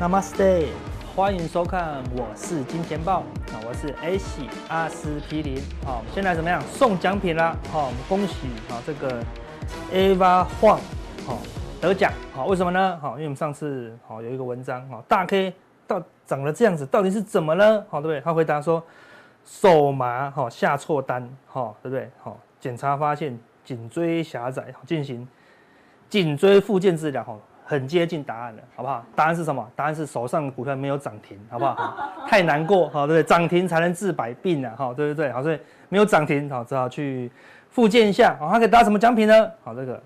[0.00, 0.68] Namaste，
[1.14, 3.18] 欢迎收看，我是金钱豹
[3.52, 5.62] 啊，我是 A 喜阿司匹林。
[5.84, 6.62] 好，现在怎么样？
[6.72, 7.54] 送奖品啦！
[7.70, 9.22] 好，我们恭喜啊这个
[9.92, 10.80] Ava Huang
[11.26, 11.38] 好
[11.82, 12.12] 得奖。
[12.32, 12.96] 好，为什么呢？
[13.02, 15.52] 好，因为我们上次好有一个文章，哈大 K
[15.84, 17.84] 到长了这样子，到底是怎么了？
[17.90, 18.20] 好，对不对？
[18.20, 18.80] 他回答说
[19.44, 22.08] 手麻，哈下错单，哈对不对？
[22.22, 25.26] 好，检查发现颈椎狭窄，进行
[26.08, 27.36] 颈椎复健治疗，好。
[27.64, 29.02] 很接近答案了，好不好？
[29.14, 29.66] 答案是什么？
[29.74, 31.96] 答案是手上的股票没有涨停，好不好？
[32.28, 33.24] 太难过，好对不对？
[33.26, 35.32] 涨停才能治百病啊，哈对不对？
[35.32, 37.30] 好，所以没有涨停，好只好去
[37.70, 38.36] 复健一下。
[38.38, 39.50] 好，他可以得到什么奖品呢？
[39.64, 40.02] 好，这个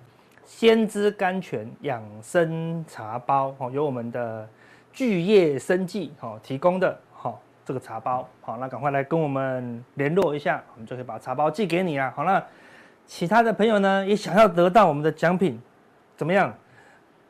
[0.47, 4.49] 先知甘泉养生茶包，好，由我们的
[4.93, 12.13] 巨业生技好提供的，好这个茶包，好，那赶快来跟我们联络一下，我们就可以把茶包寄给你啊。
[12.15, 12.43] 好，那
[13.05, 15.61] 其他的朋友呢，也想要得到我们的奖品，
[16.17, 16.55] 怎么样？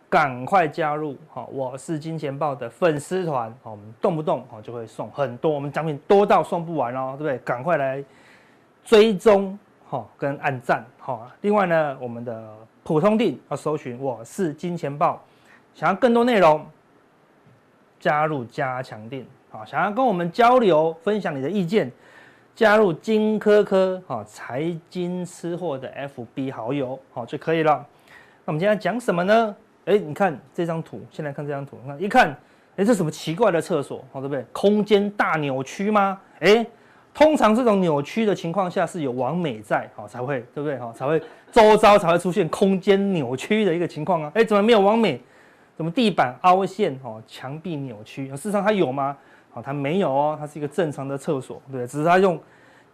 [0.09, 7.39] 赶快加入好，我是金钱豹的粉丝团，好，我们动不动好就会送很多，我们奖品多到送不完哦，对不对？
[7.39, 8.05] 赶快来
[8.85, 11.29] 追踪好跟按赞好。
[11.41, 12.55] 另外呢，我们的
[12.87, 15.21] 普通定要搜寻我是金钱豹，
[15.75, 16.65] 想要更多内容
[17.99, 21.91] 加入加强定好，想要跟我们交流分享你的意见，
[22.55, 27.85] 加入金科科好财经吃货的 FB 好友好就可以了。
[28.45, 29.57] 那我们今天讲什么呢？
[29.87, 32.31] 哎，你看这张图，先来看这张图，看一看，
[32.77, 34.45] 哎，这什么奇怪的厕所，好对不对？
[34.53, 36.21] 空间大扭曲吗？
[36.39, 36.65] 哎，
[37.13, 40.79] 通常这种扭曲的情况下是有网美在，好才会，对不对？
[40.79, 41.21] 好才会
[41.57, 44.31] 周遭才会出现空间扭曲的一个情况啊。
[44.35, 45.19] 哎，怎么没有网美？
[45.75, 46.95] 怎么地板凹陷？
[47.03, 48.29] 哦，墙壁扭曲？
[48.33, 49.17] 事实上它有吗？
[49.51, 52.39] 好，它没有哦，它是一个正常的厕所，对，只是它用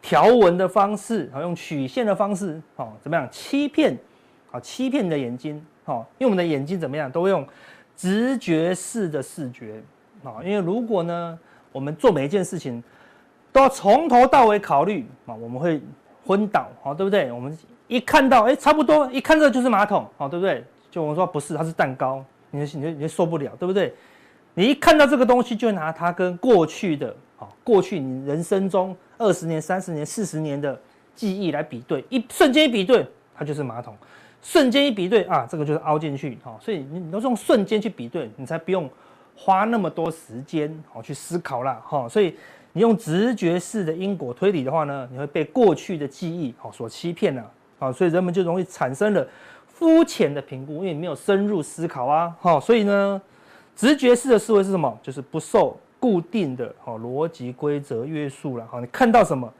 [0.01, 3.99] 条纹的方式，好用曲线的方式，哦怎么样欺骗？
[4.49, 5.61] 好欺骗你的眼睛。
[5.87, 7.45] 哦，因为我们的眼睛怎么样，都会用
[7.97, 9.83] 直觉式的视觉。
[10.23, 11.37] 啊，因为如果呢，
[11.73, 12.81] 我们做每一件事情
[13.51, 15.83] 都要从头到尾考虑啊，我们会
[16.25, 17.33] 昏倒，好，对不对？
[17.33, 17.59] 我们
[17.93, 20.65] 一看到，哎，差不多，一看这就是马桶，好，对不对？
[20.91, 23.93] 就我们说不是，它是蛋糕，你你你你受不了，对不对？
[24.55, 30.81] 你一看到这个东西，就拿它跟过去的，好，过去你人生中二十年、三十年、四十年的
[31.15, 33.95] 记忆来比对，一瞬间一比对，它就是马桶。
[34.41, 38.91] 瞬间一比对啊，这个就是凹进去，好，所以你你都用瞬间去比对，你才不用
[39.37, 42.35] 花那么多时间好去思考啦，哈，所以
[42.73, 47.51] 你用直觉式的因果推理的话呢，你会被过去的记忆好所欺骗了，
[47.87, 49.27] 啊，所以人们就容易产生了
[49.67, 53.21] 肤浅的评估，因为你没有深入思考啊，好，所以呢，
[53.75, 54.99] 直觉式的思维是什么？
[55.03, 59.53] 就是不受固定的好逻辑规则约束了，好，你看到什么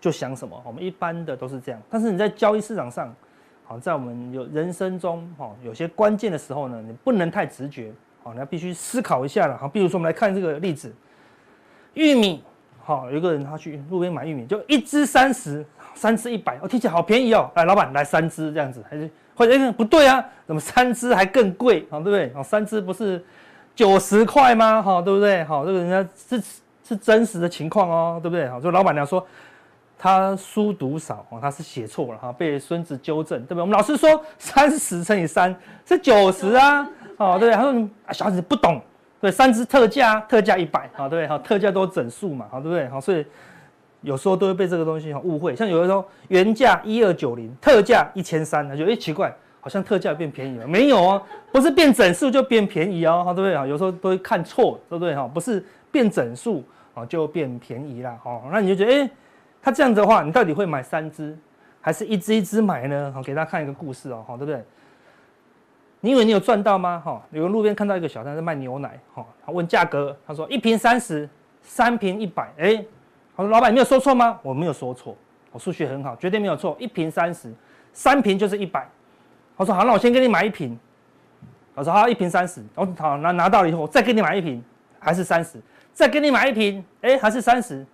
[0.00, 3.14] 就想什么，我们一般的都是这样，但是你在交易市场上。
[3.66, 7.90] 好，在我们有人生中，哈，有些关键的时候呢，你不能太直觉，
[8.22, 9.56] 好，你要必须思考一下了。
[9.56, 10.94] 好，比如说我们来看这个例子，
[11.94, 12.44] 玉米，
[12.82, 15.64] 好，有一个人他去路边买玉米，就一只三十，
[15.94, 17.50] 三只一百，哦，听起来好便宜哦。
[17.54, 20.24] 哎，老板来三只这样子，还是或者不对啊？
[20.46, 21.86] 怎么三只还更贵？
[21.90, 22.32] 啊，对不对？
[22.34, 23.24] 哦，三只不是
[23.74, 24.82] 九十块吗？
[24.82, 25.42] 好，对不对？
[25.44, 26.42] 好，这个人家是
[26.86, 28.48] 是真实的情况哦，对不对？
[28.48, 29.26] 好，就老板娘说。
[29.96, 33.60] 他书读少哦，他是写错了哈，被孙子纠正，对不对？
[33.62, 35.54] 我们老师说三十乘以三
[35.86, 37.54] 是九十啊，哦，对不对？
[37.54, 38.82] 他说小孩子不懂，
[39.18, 41.28] 对，三只特价，特价一百，好，对不对？
[41.28, 42.86] 好，特价都整数嘛，好，对不对？
[42.88, 43.24] 好，所以
[44.04, 53.56] 有时候都会被这个东西误会，像有的时候原价一二九零，特价一千三，他就哎奇怪，好像特价变便宜了，没有哦，不是变整数就变便宜哦，好，对不对？
[53.56, 55.14] 好，有时候都会看错，对不对？
[55.16, 56.62] 哈，不是变整数
[56.94, 59.10] 啊就变便宜啦，好，那你就觉得哎。
[59.66, 61.34] 他这样子的话，你到底会买三只，
[61.80, 63.10] 还是一只一只买呢？
[63.14, 64.62] 好，给大家看一个故事哦，好，对不对？
[66.00, 67.00] 你以为你有赚到吗？
[67.02, 71.26] 哈，有个路边看到一个小摊在卖牛奶，哈，他问价格，他说一瓶三十，
[71.62, 72.84] 三瓶一百，哎，
[73.36, 74.38] 他说老板你没有说错吗？
[74.42, 75.16] 我没有说错，
[75.50, 77.52] 我数学很好，绝对没有错，一瓶三十，
[77.92, 78.88] 三瓶就是一百。
[79.56, 80.78] 我说好，那我先给你买一瓶。
[81.74, 84.62] 我说好，一瓶三十，我说好，拿拿到了以后，我再给你买一瓶，
[85.00, 85.60] 还是三十，
[85.92, 87.84] 再给你买一瓶，哎，还是三十。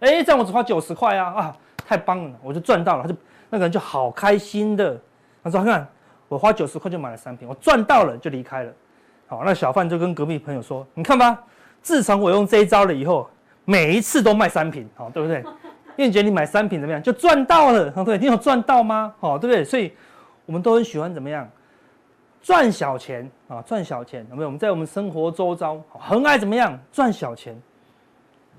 [0.00, 1.32] 哎，这样我只花九十块啊！
[1.34, 1.56] 啊，
[1.86, 3.02] 太棒了，我就赚到了。
[3.02, 3.14] 他就
[3.50, 4.98] 那个人就好开心的，
[5.42, 5.86] 他说：“看，
[6.28, 8.72] 我花九十块就买了三瓶，我赚到了，就离开了。”
[9.28, 11.38] 好，那小贩就跟隔壁朋友说：“你看吧，
[11.82, 13.28] 自从我用这一招了以后，
[13.70, 15.38] 每一次都卖三瓶，好，对不对？
[15.96, 18.18] 因为你觉得你买三瓶怎么样，就赚到了，对不对？
[18.18, 19.14] 你有赚到吗？
[19.20, 19.64] 好，对不对？
[19.64, 19.92] 所以
[20.44, 21.48] 我们都很喜欢怎么样，
[22.42, 24.48] 赚小钱啊，赚小钱有没有？
[24.48, 27.56] 我们在我们生活周遭很爱怎么样赚小钱？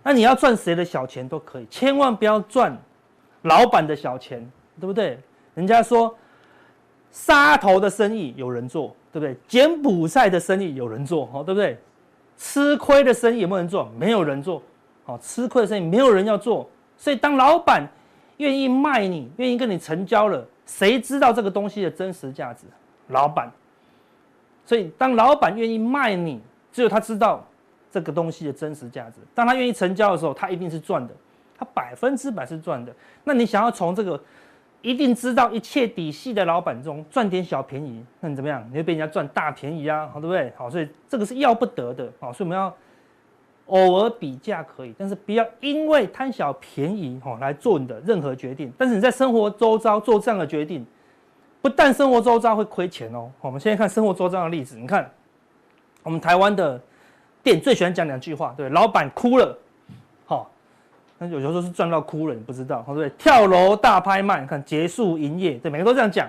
[0.01, 2.77] 那你要赚谁的小钱都可以，千万不要赚
[3.41, 4.39] 老板的小钱，
[4.79, 5.19] 对不对？
[5.55, 6.15] 人家说
[7.11, 9.35] 杀头的生意有人做，对不对？
[9.47, 11.77] 柬埔寨的生意有人做，哦，对不对？
[12.37, 13.91] 吃亏的生意有没有人做？
[13.97, 14.63] 没有人做，
[15.03, 16.69] 好，吃亏的生意没有人要做。
[16.97, 17.87] 所以当老板
[18.37, 22.65] 愿意卖你，愿意跟你成交了，谁知道这个东西的真实价值？
[23.07, 23.51] 老板。
[24.63, 26.39] 所以，当老板愿意卖你，
[26.71, 27.45] 只有他知道
[27.91, 29.17] 这个东西的真实价值。
[29.33, 31.13] 当他愿意成交的时候，他一定是赚的，
[31.57, 32.93] 他百分之百是赚的。
[33.23, 34.17] 那你想要从这个
[34.81, 38.65] 一定知道一切底细的老板中赚点小便宜，那你怎么样？
[38.69, 40.53] 你会被人家赚大便宜啊，好对不对？
[40.55, 42.09] 好，所以这个是要不得的。
[42.19, 42.73] 好，所以我们要
[43.71, 48.71] 偶尔比价可以，但是不要因为贪小便宜哈来做你的任何决定。
[48.77, 50.85] 但是你在生活周遭做这样的决定。
[51.63, 55.07] 不但生活周遭会亏钱哦，我们现在看生活周遭的例子，你看，
[56.01, 56.81] 我们台湾的
[57.43, 59.55] 店最喜欢讲两句话，对，老板哭了，
[60.25, 60.49] 好，
[61.19, 63.07] 那有时候是赚到哭了，你不知道，对不对？
[63.11, 66.27] 跳楼大拍卖，看结束营业，对，每个都这样讲，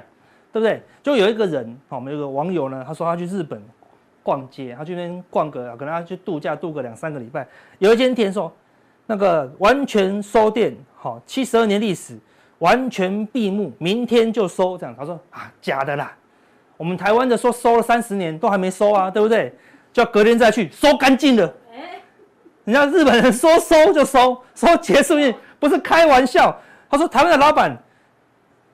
[0.52, 0.82] 对不对？
[1.02, 3.58] 就有一个人，好，我们有个网友呢，他说他去日本
[4.22, 7.46] 逛街，他去那边逛个，可能他去度假度个两三个礼拜，
[7.78, 8.52] 有一间店说，
[9.06, 12.18] 那个完全收店，好，七十二年历史。
[12.58, 16.16] 完全闭幕，明天就收，这样他说啊，假的啦，
[16.76, 19.52] 我们台湾的说收了三十年都还没收啊，对不对？
[19.92, 21.52] 就要隔天再去收干净的。
[22.62, 25.16] 人家日本人说收就收，说结束
[25.58, 26.56] 不是开玩笑。
[26.88, 27.76] 他说台湾的老板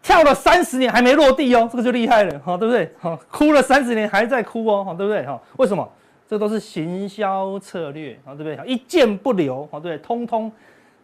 [0.02, 2.90] 跳了三十年还没落地哦，这个就厉害了，哈，对不对？
[3.00, 5.24] 哈，哭了三十年还在哭哦，哈，对不对？
[5.26, 5.88] 哈，为什么？
[6.28, 8.58] 这都是行销策略，啊，对不对？
[8.66, 9.96] 一件不留，啊，对？
[9.98, 10.50] 通通。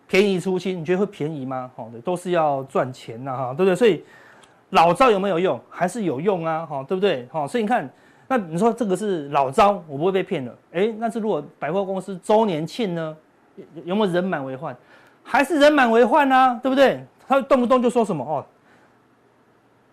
[0.06, 1.70] 便宜出清，你觉得会便宜吗？
[1.74, 3.74] 好的，都是要赚钱呐，哈，对不对？
[3.74, 4.04] 所以
[4.70, 5.58] 老招有没有用？
[5.70, 7.26] 还是有用啊，哈，对不对？
[7.32, 7.88] 哈，所以你看，
[8.28, 10.54] 那你说这个是老招，我不会被骗了。
[10.72, 13.16] 诶，那是如果百货公司周年庆呢，
[13.86, 14.76] 有没有人满为患？
[15.22, 17.02] 还是人满为患啊，对不对？
[17.26, 18.44] 他动不动就说什么哦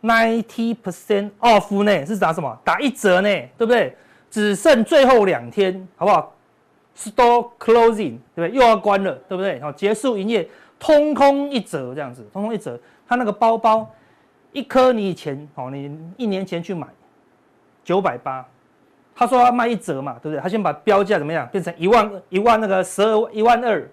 [0.01, 2.57] ，ninety percent off 呢，是打什么？
[2.63, 3.95] 打一折呢，对不对？
[4.29, 6.33] 只剩最后两天，好不好
[6.95, 8.51] ？Store closing，对不对？
[8.51, 9.59] 又要关了，对不对？
[9.59, 10.47] 好，结束营业，
[10.79, 12.79] 通通一折这样子，通通一折。
[13.07, 13.89] 他那个包包
[14.53, 16.87] 一颗，你以前哦，你一年前去买
[17.83, 18.45] 九百八，
[19.13, 20.41] 他说要卖一折嘛，对不对？
[20.41, 23.85] 他先把标价怎么样变成一万一万那个十二一万二，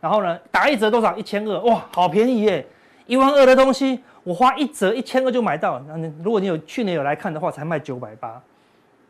[0.00, 1.16] 然后呢打一折多少？
[1.16, 2.66] 一千二，哇，好便宜耶！
[3.10, 5.80] 一万二的东西，我花一折一千二就买到。
[5.80, 8.40] 那如果你有去年有来看的话，才卖九百八，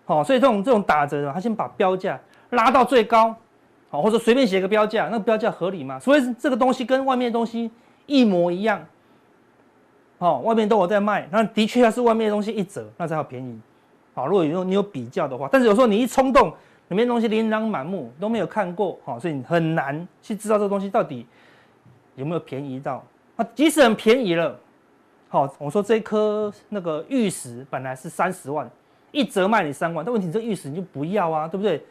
[0.07, 2.19] 好，所以这种这种打折的，他先把标价。
[2.53, 3.33] 拉到最高，
[3.91, 6.01] 好，或者随便写个标价，那个标价合理吗？
[6.01, 7.71] 所以这个东西跟外面的东西
[8.07, 8.85] 一模一样，
[10.19, 13.61] 好，外面都有在卖，那的确要是外面的东西一折，那才好便宜，
[14.15, 16.53] 好，如果有你有比较的话，但是有时候你一冲动，
[16.89, 21.25] 里面东西琳琅满目，都没有看过，好，所以你很难去知道这个东西到底
[22.17, 23.05] 有没有便宜到。
[23.55, 24.59] 即使很便宜了，
[25.29, 28.69] 好，我说这颗那个玉石本来是三十万，
[29.13, 31.83] 一折卖你三万，但问题这玉石你就不要啊，对不对？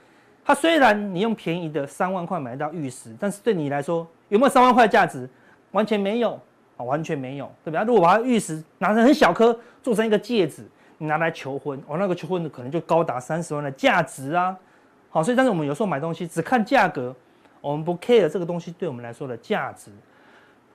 [0.44, 5.30] 它虽然你用便宜的三万块买到玉石，但是对你来说有没有三万块的价值？
[5.72, 6.40] 完全没有
[6.78, 7.86] 啊，完全没有，对不对？
[7.86, 10.64] 如果把它玉石拿成很小颗，做成一个戒指，
[10.98, 14.58] 你拿来求婚，哦，那个求婚的可能就高达三十万的价值啊。
[15.12, 17.16] 好，所以但是我们有时候买东西只看价格，
[17.62, 19.92] 我们不 care 这个东西对我们来说的价值。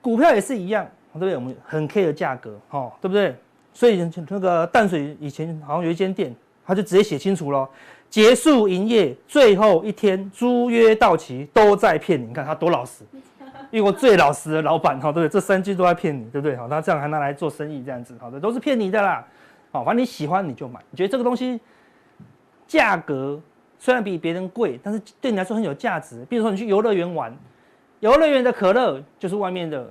[0.05, 1.35] 股票也是一样，对不对？
[1.35, 3.35] 我们很 care 价格，哈，对不对？
[3.73, 6.31] 所以那个淡水以前好像有一间店，
[6.63, 7.67] 他就直接写清楚了。
[8.07, 12.27] 结束营业最后一天，租约到期都在骗你。
[12.27, 13.03] 你看他多老实，
[13.71, 15.29] 遇过最老实的老板，哈，对不对？
[15.29, 16.55] 这三句都在骗你，对不对？
[16.55, 19.25] 好，他这样还拿来做生意，这样子，好的，都是骗你的啦。
[19.71, 21.59] 好，反正你喜欢你就买，你觉得这个东西
[22.67, 23.41] 价格
[23.79, 26.23] 虽然比别人贵，但是对你来说很有价值。
[26.29, 27.35] 比如说你去游乐园玩，
[28.05, 29.89] 游乐园的可乐就是外面的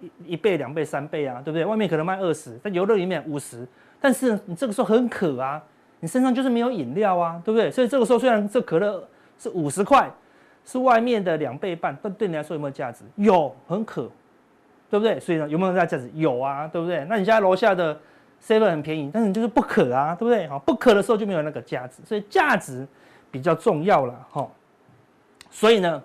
[0.00, 1.64] 一一倍、两倍、三倍啊，对不对？
[1.66, 3.68] 外面可能卖二十，在游乐里面五十，
[4.00, 5.62] 但是你这个时候很渴啊。
[6.02, 7.70] 你身上就是没有饮料啊，对不对？
[7.70, 9.06] 所以这个时候虽然这可乐
[9.38, 10.10] 是五十块，
[10.64, 13.04] 是外面的两倍半，但对你来说有没有价值？
[13.16, 14.10] 有，很渴，
[14.88, 15.20] 对不对？
[15.20, 16.10] 所以呢，有没有价值？
[16.14, 17.04] 有啊，对不对？
[17.04, 17.94] 那你家楼下的
[18.42, 20.48] seven 很便宜，但是你就是不渴啊，对不对？
[20.48, 22.88] 好，不渴的时候就没有那个价值，所以价值
[23.30, 24.48] 比较重要了，哈。
[25.50, 26.02] 所以呢，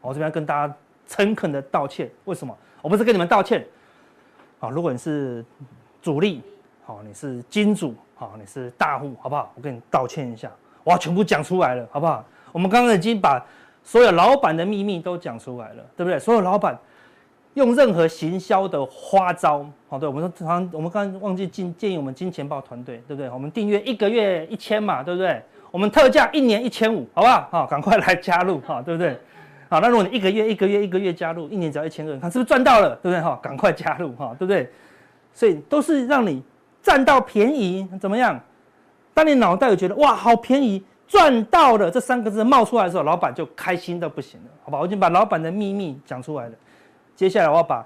[0.00, 0.72] 我这边跟大家
[1.06, 2.56] 诚恳的道歉，为什么？
[2.80, 3.66] 我不是跟你们道歉，
[4.58, 5.44] 好，如果你是
[6.00, 6.42] 主力，
[6.84, 7.94] 好，你是金主。
[8.14, 9.50] 好，你是大户，好不好？
[9.56, 10.48] 我跟你道歉一下，
[10.84, 12.24] 哇，全部讲出来了，好不好？
[12.52, 13.44] 我们刚刚已经把
[13.82, 16.16] 所有老板的秘密都讲出来了，对不对？
[16.20, 16.78] 所有老板
[17.54, 23.28] 用任何行销的花招，好，对，我们说常常我们刚刚忘记建建议我们金钱豹团队，对不对？
[23.28, 25.42] 我们订阅一个月一千嘛，对不对？
[25.72, 27.48] 我们特价一年一千五，好不好？
[27.50, 29.18] 好，赶快来加入，哈，对不对？
[29.72, 32.90] 好，那如果你一个月一个月一个月加入，一年只要一千二，你看是不是赚到了？
[32.96, 33.18] 对不对？
[33.22, 34.70] 哈，赶快加入，哈，对不对？
[35.32, 36.42] 所以都是让你
[36.82, 38.38] 占到便宜，怎么样？
[39.14, 44.78] 当你脑袋有觉得哇，好便宜，赚到了这三个字冒出来的时候，老板就开心到不行了，好吧？
[44.78, 46.54] 我已经把老板的秘密讲出来了。
[47.16, 47.82] 接下来我要把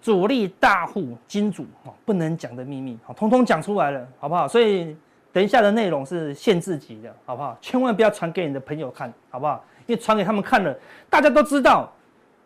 [0.00, 1.66] 主力大户金主
[2.04, 4.46] 不能讲的秘密好，通通讲出来了，好不好？
[4.46, 4.96] 所以
[5.32, 7.58] 等一下的内容是限制级的，好不好？
[7.60, 9.64] 千万不要传给你的朋友看，好不好？
[9.86, 10.74] 因为传给他们看了，
[11.10, 11.92] 大家都知道，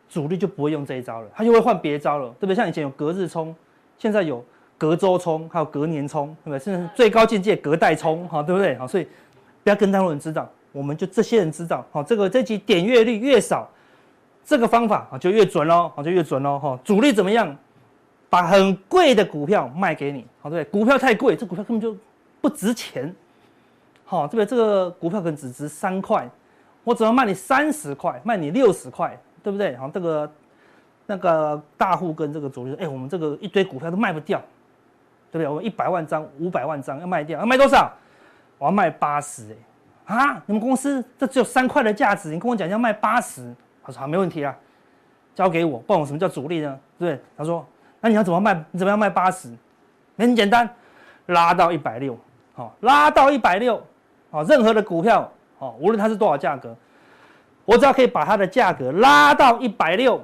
[0.09, 2.55] 主力就不会用这一招了，他就会换别招了，对不对？
[2.55, 3.55] 像以前有隔日冲，
[3.99, 4.45] 现在有
[4.77, 6.59] 隔周冲，还有隔年冲，对不对？
[6.59, 8.77] 甚至最高境界隔代冲，哈，对不对？
[8.77, 9.05] 好，所以
[9.63, 13.69] 不要跟太多人知道，我们就这些人知道，好，这个这集点阅率越少。
[14.45, 16.79] 这个方法啊就越准喽，啊就越准喽哈。
[16.83, 17.55] 主力怎么样？
[18.31, 20.71] 把很贵的股票卖给你，好对对？
[20.71, 21.95] 股票太贵，这股票根本就
[22.41, 23.15] 不值钱，
[24.07, 24.47] 好对不对？
[24.47, 26.27] 这个股票可能只值三块，
[26.89, 29.77] 我只要卖你三十块，卖你六十块，对不对？
[29.77, 30.33] 好，这个
[31.05, 34.39] 那个大户跟这个主力说，哎，我们这个一堆股票都卖不掉，
[35.31, 35.47] 对不对？
[35.47, 37.93] 我们一百万张、五百万张要卖掉，要卖多少？
[38.57, 39.55] 我要卖八十
[40.07, 43.55] 哎，啊，你们公司这只有三块的价值，你跟我讲要卖八十。
[43.85, 44.57] 我说好，没问题啊，
[45.35, 45.79] 交给我。
[45.81, 46.81] 不然我什么叫主力呢？
[46.99, 47.23] 对不对？
[47.37, 47.67] 他说，
[48.01, 48.55] 那你要怎么卖？
[48.71, 49.55] 你怎么样卖八十？
[50.17, 50.67] 很简单，
[51.27, 52.19] 拉到一百六，
[52.55, 53.79] 好，拉到一百六，
[54.31, 56.77] 好，任何的股票，哦，无论它是多少价格，
[57.65, 60.21] 我只要可以把它的价格拉到一百六，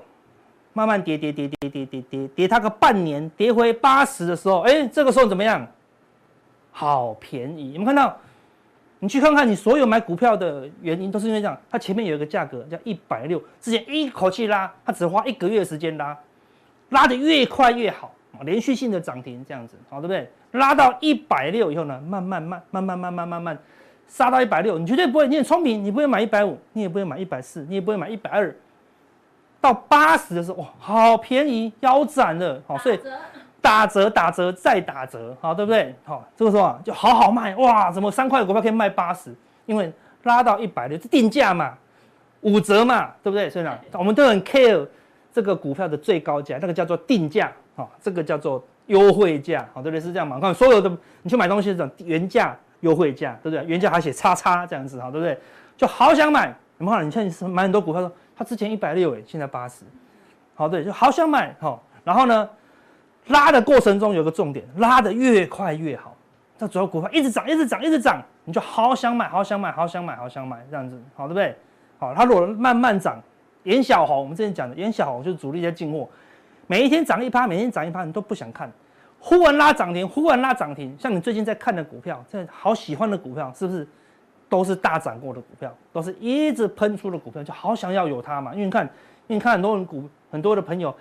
[0.73, 5.67] 慢慢跌跌跌跌跌跌跌跌它个半年，跌回八十的时候，哎，这个时候怎么样？
[6.71, 8.17] 好便宜，有没有看到？
[9.01, 16.17] 你去看看，你所有买股票的原因都是因为这样，它前面有一个价格叫一百六，之前一口气拉，它只花一个月的时间拉，
[16.89, 20.31] 拉得越快越好，连续性的涨停这样子，好对不对？
[20.53, 23.59] 拉到一百六以后呢，慢慢慢慢慢慢慢慢慢
[24.07, 28.55] 杀到一百六，你绝对不会，你很聪明，你不会买一百五，你也不会买一百四，你也不会买一百二，
[29.61, 32.99] 到八十的时候，哇，好便宜，腰斩了，好，所以。
[33.65, 35.95] 打折，打折，再打折，好，对不对？
[36.05, 39.35] 好，这个时候啊，就好好卖，哇，怎么三块的股票可以卖八十？
[39.65, 39.91] 因为
[40.25, 41.73] 拉到一百六，是定价嘛，
[42.43, 43.49] 五折嘛，对不对？
[43.49, 44.87] 所以呢，我们都很 care
[45.33, 49.99] 这个股票的最高价，那个叫做定价，好，这个叫做优惠价，好，对不对？
[49.99, 50.39] 是这样嘛？
[50.39, 52.55] 看所有的你去买东西是这种原价
[52.85, 53.65] 优惠价，对不对？
[53.67, 55.39] 原价还写叉叉这样子，好，对不对？
[55.77, 57.03] 就好想买，有没有？
[57.03, 59.85] 你看你买很多股票，说它之前一百六，哎，现在八十，
[60.55, 62.49] 好，对，就好想买，好，然后呢？
[63.29, 66.15] 拉的过程中有个重点，拉得越快越好。
[66.59, 71.57] 这主要股票一直涨，一直涨，一直涨，你就好想买，好想买，好想买，好想买，这样子，好对不对？
[71.99, 73.19] 好，它如果慢慢涨，
[73.63, 76.07] 颜小红，我们之前讲的颜小红就是主力在进货，
[76.67, 78.71] 每一天涨一趴，每天涨一趴，你都不想看。
[79.27, 83.89] 忽然拉涨停，忽然拉涨停，像你最近在看的股票，这好喜欢的股票，是不是
[84.51, 88.53] 都是大涨过的股票，都是一直喷出的股票，就好想要有它嘛？
[88.53, 88.91] 因为你看，因
[89.29, 90.95] 为你看很多人股，很多的朋友。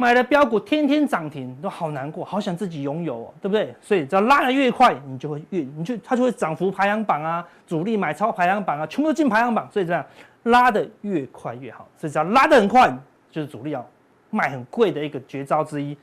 [0.00, 3.74] 买了标股天天涨停，都好难过，好想自己拥有哦，对不对？
[3.82, 9.68] 所以只要拉得越快，你就会越，你就它就会涨幅排行榜啊，主力买超排行榜啊，全部都进排行榜。
[9.72, 10.02] 所以这样
[10.44, 11.86] 拉得越快越好。
[11.96, 12.96] 所以只要拉得很快，
[13.28, 13.84] 就是主力要
[14.30, 15.98] 卖很贵的一个绝招之一。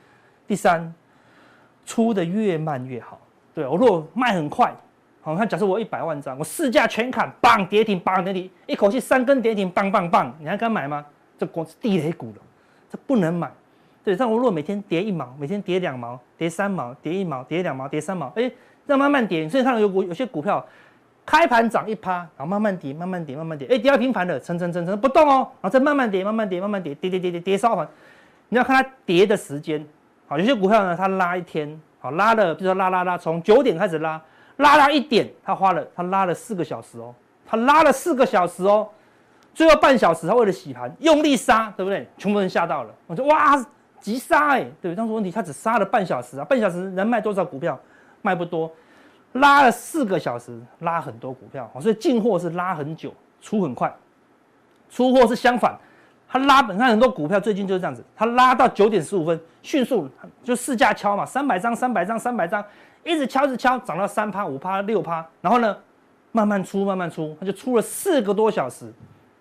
[0.46, 0.94] 第三，
[1.86, 3.18] 出的越慢越好。
[3.54, 4.70] 对，我如果卖很快，
[5.22, 11.02] 好，看假设我一百万张，我市价全砍，棒跌停，棒跌停，一口气三根跌停，棒棒棒，你还敢买吗？
[11.38, 12.42] 这股是地雷股了，
[12.90, 13.50] 这不能买。
[14.04, 18.50] 对，像我如果每天跌一毛，每天跌两毛，跌三毛，跌一毛，跌两毛，跌三毛，哎，
[18.86, 19.48] 这样慢慢跌。
[19.48, 20.64] 所以看到有股有些股票，
[21.24, 27.88] 开盘涨一趴，然后慢慢跌，慢慢跌，慢慢跌，哎，跌到平盘了，沉沉沉沉不动哦，然后再慢慢跌，慢慢跌，慢慢跌，跌跌跌跌跌烧盘。
[28.48, 29.84] 你要看它跌的时间，
[30.26, 34.20] 好，有些股票呢，它拉一天，好，拉了，比如说拉拉拉，从九点开始拉，
[34.56, 37.14] 拉到一点，它花了，它拉了四个小时哦，
[37.46, 38.88] 它拉了四个小时哦，
[39.54, 42.08] 最后半小时它为了洗盘用力杀，对不对？
[42.18, 43.64] 全部人吓到了，我说哇。
[43.98, 47.76] 急杀哎，对，当时问题他只杀了半小时啊，半小时能卖多少股票？
[48.22, 48.70] 卖不多，
[49.32, 53.92] 拉了四个小时，拉很多股票，所以进货是拉很久，出很快，
[54.90, 55.76] 出货是相反，
[56.28, 60.08] 他拉本看很多股票最近就是这样子，他拉到九点十五分，迅速
[60.42, 62.64] 就市价敲嘛，三百张，三百张，三百张，
[63.04, 65.76] 一直敲一直敲，涨到三趴、五趴、六趴，然后呢，
[66.32, 68.92] 慢慢出，慢慢出，他就出了四个多小时，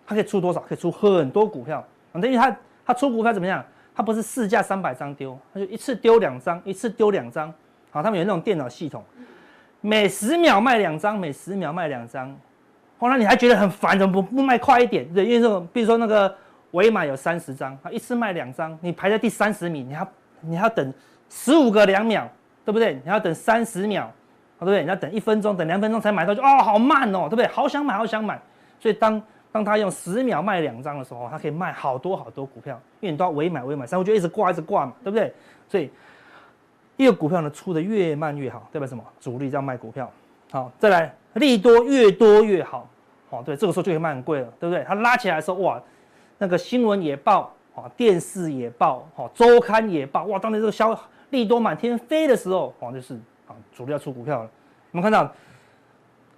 [0.05, 0.59] 他可以出多少？
[0.61, 3.63] 可以出很多股票，等于他他出股票怎么样？
[3.95, 7.51] 他不是市价三百张丢，他就一次丢两张，一次丢两张。
[7.91, 9.01] 好，他们有那种电脑系统，
[9.79, 12.35] 每十秒卖两张，每十秒卖两张。
[12.97, 15.07] 后来你还觉得很烦，怎么不不卖快一点？
[15.13, 16.35] 对，因为这种，比如说那个
[16.75, 20.05] 委买有三十张，啊，一次卖两张，你排在第三十名，你还
[20.41, 20.93] 你要等
[21.29, 22.29] 十五个两秒，
[22.63, 22.93] 对不对？
[23.03, 24.11] 你要等三十秒，
[24.59, 24.83] 对不对？
[24.83, 27.47] 你要等一分钟，等两分钟才买到，就哦，好慢哦，对不对？
[27.47, 28.39] 好想买，好想买。
[28.79, 35.33] 所以当当他用十秒卖两张的时候，他可以卖好多好多股票，因为你都要委买委买，三我就一直挂一直挂嘛，对不对？
[35.69, 35.89] 所以
[36.97, 39.03] 一个股票呢出的越慢越好，代表什么？
[39.19, 40.11] 主力在卖股票。
[40.51, 42.87] 好，再来利多越多越好。
[43.31, 44.83] 哦，对，这个时候就可以卖很贵了，对不对？
[44.87, 45.81] 它拉起来的时候，哇，
[46.37, 50.97] 那个新闻也报，哦，电视也报，哦，周刊也报，哇，当年这个消
[51.29, 53.15] 利多满天飞的时候，哦，就是
[53.47, 54.49] 啊，主力要出股票了。
[54.91, 55.31] 我们看到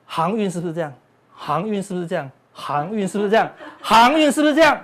[0.05, 0.93] 航运是不是这样？
[1.33, 2.29] 航运是不是这样？
[2.51, 3.51] 航运是不是这样？
[3.81, 4.79] 航运是不是这样？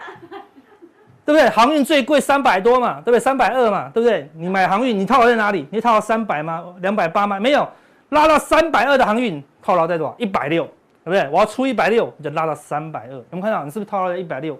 [1.26, 1.48] 对不对？
[1.50, 3.20] 航运最贵三百多嘛，对不对？
[3.20, 4.30] 三百二嘛，对不对？
[4.34, 5.68] 你买航运，你套牢在哪里？
[5.72, 6.66] 你套牢三百吗？
[6.82, 7.40] 两百八吗？
[7.40, 7.68] 没有，
[8.10, 10.16] 拉到三百二的航运套牢在多少？
[10.18, 10.68] 一百六。
[11.06, 11.30] 对不对？
[11.34, 13.12] 我要出一百六，你就拉到三百二。
[13.12, 13.66] 有没有看到？
[13.66, 14.58] 你是不是套牢在一百六？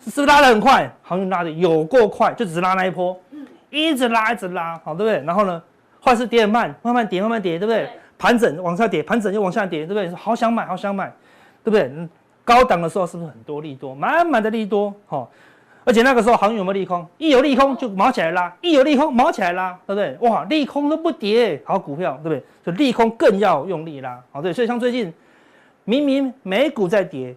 [0.00, 0.90] 是不是拉得很快？
[1.02, 3.18] 航运拉的有够快，就只是拉那一波，
[3.68, 5.22] 一直拉一直拉，好，对不对？
[5.26, 5.62] 然后呢，
[6.00, 7.88] 后来是跌很慢，慢慢跌，慢慢跌，对不对？
[8.18, 10.10] 盘整往下跌，盘整又往下跌，对不对？
[10.16, 11.12] 好想买，好想买，
[11.62, 12.08] 对不对？
[12.44, 14.92] 高档的时候是不是很多利多，满满的利多？
[15.06, 15.30] 好，
[15.84, 17.06] 而且那个时候航运有没有利空？
[17.18, 20.16] 一有利空就毛起来拉，一有利空毛起来拉，对不对？
[20.28, 22.42] 哇，利空都不跌，好股票，对不对？
[22.64, 24.52] 就利空更要用力拉，好，对。
[24.52, 25.12] 所以像最近。
[25.84, 27.34] 明明美股在跌，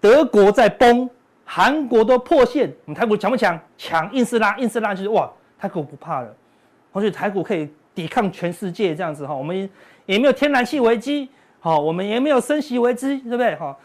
[0.00, 1.08] 德国在崩，
[1.54, 3.60] 韩国都破线，我们台股强不强？
[3.76, 6.34] 强，硬是拉，硬是拉，就是哇，台股不怕了，
[6.94, 9.34] 而且台股可以抵抗全世界这样子哈。
[9.34, 9.68] 我们
[10.06, 11.28] 也没有天然气危机，
[11.60, 13.54] 好，我们也没有升息危机，对不对？
[13.56, 13.76] 哈，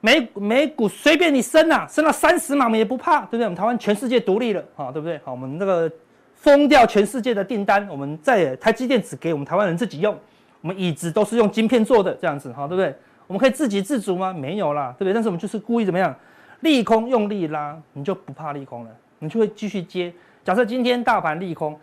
[0.00, 3.44] 美美股随便你升啊，升到三十码我们也不怕，对不对？
[3.44, 5.20] 我们台湾全世界独立了，哈，对不对？
[5.22, 5.92] 好，我们那个
[6.36, 10.18] 封掉全世界的订单，我们再也台积电只给我们台湾人自己用，
[10.62, 12.94] 我们椅子都是用晶片做的，这样子哈，对不对？
[13.26, 14.32] 我们可以自给自足吗？
[14.32, 15.12] 没有啦，对不对？
[15.12, 16.16] 但是我们就是故意怎么样，
[16.60, 20.12] 利空用力拉，你就不怕利空了，你就会继续接。
[20.44, 21.78] 假设今天大盘利空，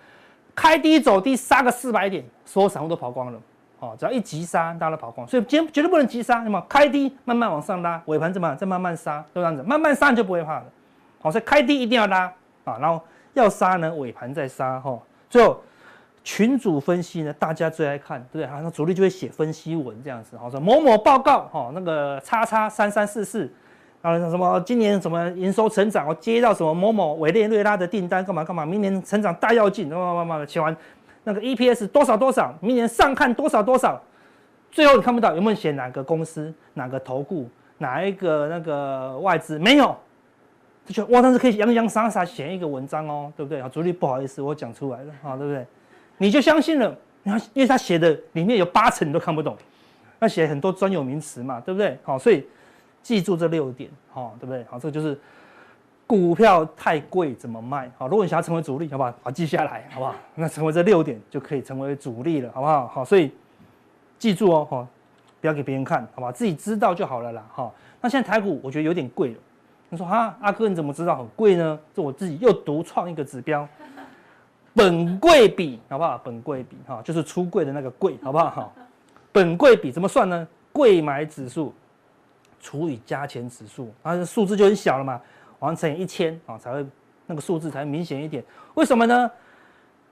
[0.55, 3.39] 开低走低杀个四百点，所有散户都跑光了，
[3.79, 5.27] 哦，只要一急杀，大家都跑光。
[5.27, 8.57] 所以今天绝对不能急杀，那么开低慢慢往上拉，尾盘怎么样？
[8.57, 10.66] 再慢慢杀，就这样子，慢慢杀你就不会怕了。
[11.22, 12.31] 好，所以开低一定要拉
[12.63, 13.01] 啊，然后
[13.33, 15.61] 要杀呢，尾盘再杀，哈，最后。
[16.29, 18.48] 群组分析呢，大家最爱看，对不对？
[18.48, 23.50] 好像主力就会写分析文这样子，好说某某报告，哈，那个叉叉三三四四，
[24.01, 30.75] 啊什么今年什么营收成长，我接到什么某某委内瑞拉的订单，干嘛干嘛，明年成长大跃进，慢慢慢慢的写完，
[31.24, 34.01] 那个 EPS 多少多少，明年上看多少多少，
[34.72, 39.60] 最后你看不到有没有写哪个公司、哪个投顾、哪一个那个外资？
[39.60, 39.96] 没有，
[40.86, 43.60] 就哇，但是可以洋洋洒洒写一个文章哦，对不对？
[43.60, 45.66] 啊，主力不好意思，我讲出来了，啊，对不对？
[46.18, 49.57] 你就相信了，然后因为他写的里面有八成你都看不懂，
[50.20, 51.98] 那写很多专有名词嘛，对不对？
[52.03, 52.48] 好，所以
[53.07, 54.65] 记住这六点，好，对不对？
[54.70, 55.17] 好，这个就是
[56.05, 57.89] 股票太贵怎么卖？
[57.98, 59.13] 好，如果你想要成为主力，好不好？
[59.24, 60.13] 好，记下来，好不好？
[60.35, 62.85] 那成为这六点就可以成为主力了，好不好？
[62.85, 63.31] 好，所以
[64.20, 64.85] 记住哦，哈，
[65.39, 66.33] 不要给别人看，好吧？
[66.33, 67.72] 自己知道就好了啦，哈。
[68.01, 69.37] 那现在台股我觉得有点贵了，
[69.87, 71.79] 你说哈，阿哥你怎么知道很贵呢？
[71.93, 73.65] 这我自己又独创一个指标。
[74.74, 76.17] 本柜比好不好？
[76.25, 78.50] 本柜比哈，就是出柜的那个柜，好不好？
[78.50, 78.74] 好，
[79.31, 80.46] 本柜比怎么算呢？
[80.74, 81.74] 柜买指数
[82.59, 85.22] 除以加权指数，然后数字就很小了嘛，
[85.59, 86.85] 完乘以一千啊，才会
[87.25, 88.43] 那个数字才明显一点。
[88.74, 89.31] 为什么呢？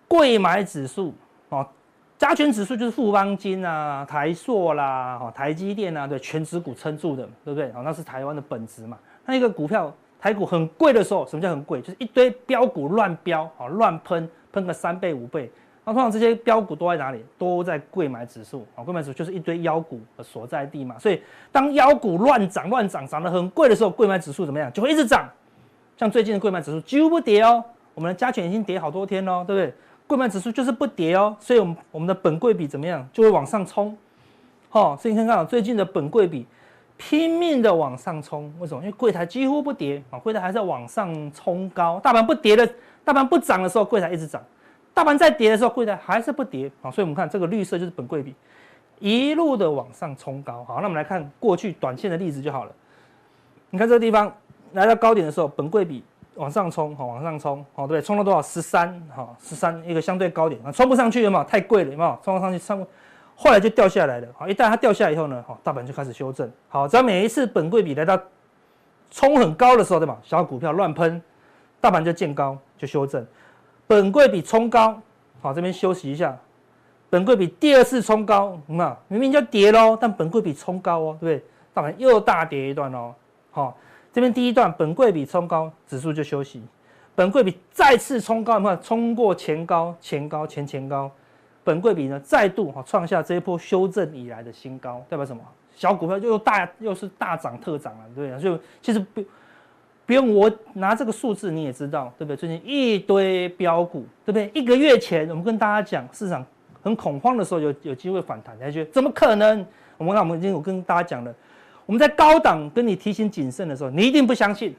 [0.08, 1.14] 贵买指数
[1.50, 1.68] 啊，
[2.18, 7.70] 加权指数就是富邦金啊、台塑啦、哈、台积电啊，对，权值股撑住的，对不对？
[7.72, 8.98] 啊，那是台湾的本质嘛。
[9.26, 11.82] 那一个股票台股很贵的时候，什么叫很贵？
[11.82, 14.30] 就是一堆标股乱标啊，乱喷。
[14.56, 15.52] 喷个三倍五倍，
[15.86, 17.24] 那通常这些标股都在哪里？
[17.38, 20.98] 都在柜买指数啊，柜买指数就是一堆妖股的所在地嘛。
[20.98, 21.22] 所以
[21.52, 24.74] 当妖股乱涨乱涨，涨得很贵的时候，柜买指数怎么样？
[24.74, 25.30] 就会一直涨。
[25.96, 29.74] 像最近的柜买指数几乎不跌哦，我们的加权已经跌好多天喽，对不对？
[30.08, 33.08] 柜买指数就是不跌哦，所以我们我们的本柜比怎么样？
[33.14, 33.96] 就会往上冲。
[34.70, 36.46] 好，所以你看看最近的本柜比
[36.98, 38.82] 拼命的往上冲，为什么？
[38.82, 42.68] 因为柜台几乎不跌啊，柜台还在往上冲高，大盘不跌的。
[43.04, 44.42] 大盘不涨的时候，柜台一直涨；
[44.96, 46.72] 大盘在跌的时候，柜台还是不跌。
[46.82, 48.34] 啊，所以我们看这个绿色就是本柜比，
[48.98, 50.64] 一路的往上冲高。
[50.64, 52.72] 好，那我们来看过去短线的例子就好了。
[53.72, 54.34] 你看这个地方
[54.72, 56.02] 来到高点的时候，本柜比
[56.36, 58.42] 往上冲，好，往上冲，好，对，冲到多少？
[58.42, 61.44] 十三，好，十三一个相对高点啊，冲不上去有没有？
[61.44, 62.18] 太贵了有没有？
[62.24, 62.88] 冲上去，上
[63.36, 64.28] 后来就掉下来了。
[64.38, 66.50] 好，一旦它掉下来以后呢，好，大盘就开始修正。
[66.70, 68.18] 好，只要每一次本柜比来到
[69.12, 70.18] 冲很高的时候，对吧？
[70.24, 71.22] 小股票乱喷。
[71.82, 73.24] 大盘就见高就修正，
[73.88, 75.00] 本柜比冲高，
[75.42, 76.38] 好，这边休息一下。
[77.10, 81.46] 本柜比第二次冲高，那明明就跌喽，但本柜比冲高哦，对不对？
[81.74, 83.14] 大盘又大跌一段哦，
[83.52, 83.78] 好，
[84.12, 86.62] 这边第一段本柜比冲高，指数就休息。
[87.14, 91.10] 本柜比再次冲高，有没有冲过前高、前高、前前高？
[91.64, 95.42] 本柜比呢再度哈创下这一波修正以来的新高，代表什么？
[95.76, 98.42] 小股票又大又是大涨特涨了，对不对？
[98.42, 99.24] 就其实不
[100.06, 102.38] 不用我拿这个数字你也知道，对不对？
[102.38, 104.52] 最近一堆标股，对不对？
[104.54, 106.46] 一个月前我们跟大家讲市场
[106.84, 109.66] 很恐慌的时候有有机会反弹，大家觉得怎么可能？
[109.98, 111.34] 我们那我们已经有跟大家讲了，
[111.86, 114.76] 我们在高档跟你提醒谨慎的时候，你一定不相信，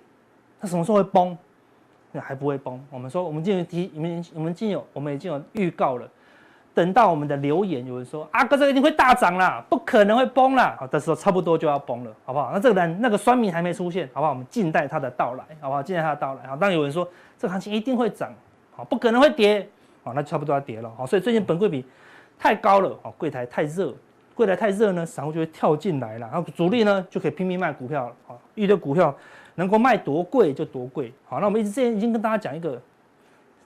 [0.61, 1.37] 它什么时候会崩？
[2.13, 2.81] 那还不会崩。
[2.91, 6.09] 我们说，我们今天提，我们我们已经有，我们已经有预告了。
[6.77, 10.77] 等到我们的留言，有人说啊哥这个一定会大涨啦，不可能会崩啦。
[10.79, 12.51] 好，这时候差不多就要崩了，好不好？
[12.53, 14.33] 那这个人那个酸民还没出现，好不好？
[14.33, 15.83] 我们静待他的到来，好不好？
[15.83, 16.47] 静待他的到来。
[16.47, 17.09] 好，当有人说
[17.39, 18.31] 这个行情一定会涨，
[18.77, 19.67] 好，不可能会跌，
[20.05, 20.93] 好，那差不多要跌了。
[20.99, 21.83] 好，所以最近本柜比
[22.39, 23.95] 太高了，好，柜台太热，
[24.35, 29.15] 柜台太热呢，散户就会跳进来了，然后主力呢就可以拼命卖股票了，好，一堆股票。
[29.59, 32.79] 能够卖多贵就多贵，好，那我们一直之前已经跟大家讲一个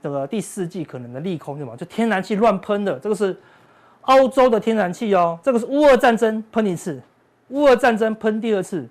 [0.03, 1.77] 这个第四季可能的利空，对吗？
[1.77, 3.37] 就天然气乱喷的，这个是
[4.03, 7.01] 欧洲的天然气哦，这个是乌俄战争喷一次，
[7.49, 8.89] 乌俄战争喷第二次，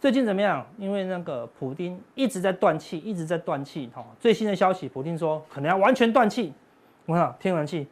[0.00, 0.66] 最近怎么样？
[0.78, 6.52] 因为那个普丁一直在断气，一直在断气，哈，最新的消息，普丁说可能要完全断气，
[7.06, 7.86] 我看天然气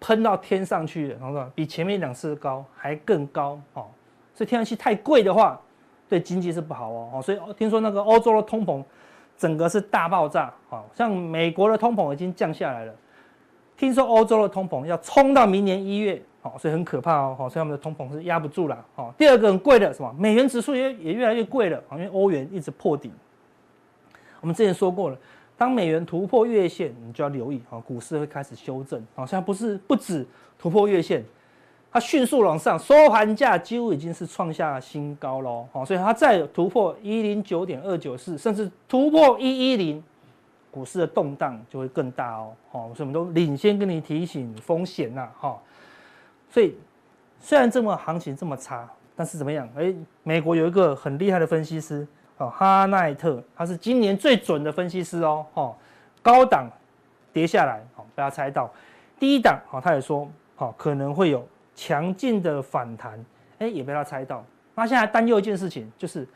[0.00, 3.86] 喷到天上去了，然后比前面两次高还更高，哦，
[4.34, 5.60] 所以天然气太贵的话。
[6.08, 8.84] 对经济是不好哦，所以听说那个欧洲的通膨，
[9.42, 12.94] 整个是大爆炸，好像美国的通膨已经降下来了，
[13.76, 23.10] 听说欧洲的通膨要冲到明年一月，好，所以很可怕哦，好，所以他们的通膨是压不住了，好，第二个很贵的什么，美元指数也也越来越贵了，因为欧元一直破底，
[24.40, 25.18] 我们之前说过了，
[25.56, 30.24] 当美元突破月线，你就要留意，好，股市会开始修正，好，现在不是不止
[30.56, 31.24] 突破月线。
[31.92, 40.02] 它迅速往上，收盘价几乎已经是创下新高喽，好，所以它再突破一零九点二九四，甚至突破一一零，
[40.70, 45.58] 股市的动荡就会更大哦，好，所以我们都领先跟你提醒风险呐，哈，
[46.48, 46.74] 所以
[47.38, 49.68] 虽然这么行情这么差，但是怎么样？
[49.76, 52.06] 哎，美国有一个很厉害的分析师，
[52.38, 55.76] 哦，哈奈特，他是今年最准的分析师哦，哈，
[56.22, 56.70] 高档
[57.34, 58.70] 跌下来，好，不要猜到，
[59.20, 60.26] 低档，好，他也说，
[60.56, 61.46] 好，可能会有。
[61.74, 63.24] 强劲的反弹，
[63.58, 64.44] 哎，也被他猜到。
[64.74, 66.26] 那现在担忧一件事情，就是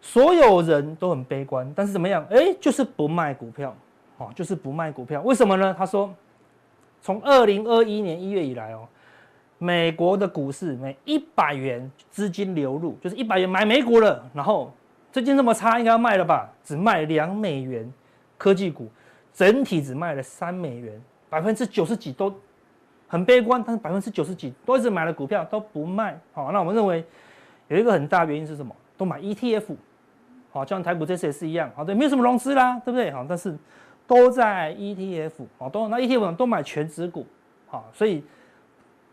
[0.00, 2.24] 所有人都很悲观，但是怎么样？
[2.30, 3.74] 哎，就是不卖股票，
[4.18, 5.20] 哦，就是不卖股票。
[5.22, 5.74] 为什么呢？
[5.76, 6.14] 他说，
[7.02, 8.86] 从二零二一年一月以来哦，
[9.58, 14.72] 美国的股市每一百元资金流入，就是一百元买美股了，然后
[15.12, 16.48] 最近这么差，应该要卖了吧？
[16.62, 17.92] 只卖两美元，
[18.38, 18.88] 科技股
[19.32, 22.32] 整体只卖了三美元，百分之九十几都。
[23.10, 27.04] 很悲观，但是百分之九十几都一直买了股票都不卖，好，那我们认为
[27.66, 28.72] 有一个很大原因是什么？
[28.96, 29.74] 都买 ETF，
[30.52, 33.10] 好，就像台股这次也是一样，好，对，没有什么融资啦，对不对？
[33.10, 33.56] 好，但是
[34.06, 37.26] 都在 ETF，好，都那 ETF 都买全值股，
[37.66, 38.22] 好，所以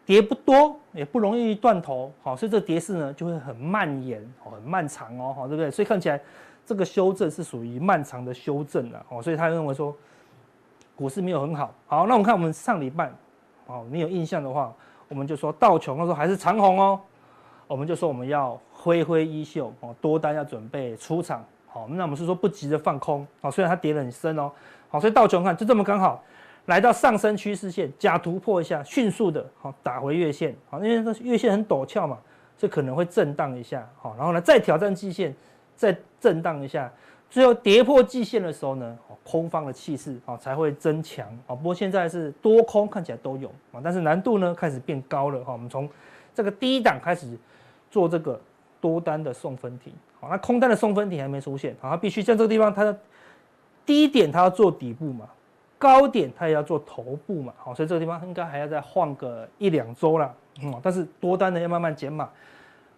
[0.05, 5.71] 跌不多，也不容易断头，好，所以这个跌势呢就会很蔓延，很漫长哦，好，对不对？
[5.71, 6.21] 所以看起来
[6.65, 9.95] 这个修正是属于漫长的修正了，哦，所以他认为说
[10.95, 13.12] 股市没有很好，好，那我们看我们上礼拜。
[13.67, 14.73] 哦，你有印象的话，
[15.08, 16.99] 我们就说道琼，那时候还是长红哦，
[17.67, 21.43] 我们就说我们要挥挥衣袖哦，多单要准备出场。
[21.67, 23.27] 好，那我们是说不急着放空。
[23.41, 24.51] 好，虽然它跌得很深哦，
[24.89, 26.23] 好，所以道琼看就这么刚好
[26.65, 30.56] 来到上升趋势线，假突破一下，迅速的好打回月线。
[30.69, 32.17] 好，因为这月线很陡峭嘛，
[32.58, 33.88] 这可能会震荡一下。
[33.97, 35.36] 好，然后呢再挑战季线，
[35.75, 36.91] 再震荡一下。
[37.30, 41.54] 最后跌破季线的时候呢，空方的气势啊才会增强啊。
[41.54, 45.52] 不过现在是多空看起来都有啊，但是难度呢开始变高了哈。
[45.52, 45.90] 我们从
[46.34, 47.38] 这个低档开始
[47.92, 48.40] 做这个
[48.80, 52.98] 多单的送分题，好，那空单的送分题还没出现，好，它必须在这个地方它的
[53.86, 55.28] 低点它要做底部嘛，
[55.78, 62.30] 高点它也要做头部嘛，好，所以这个地方应该还要再晃个一两周了，嗯，但是多单呢要慢慢减码。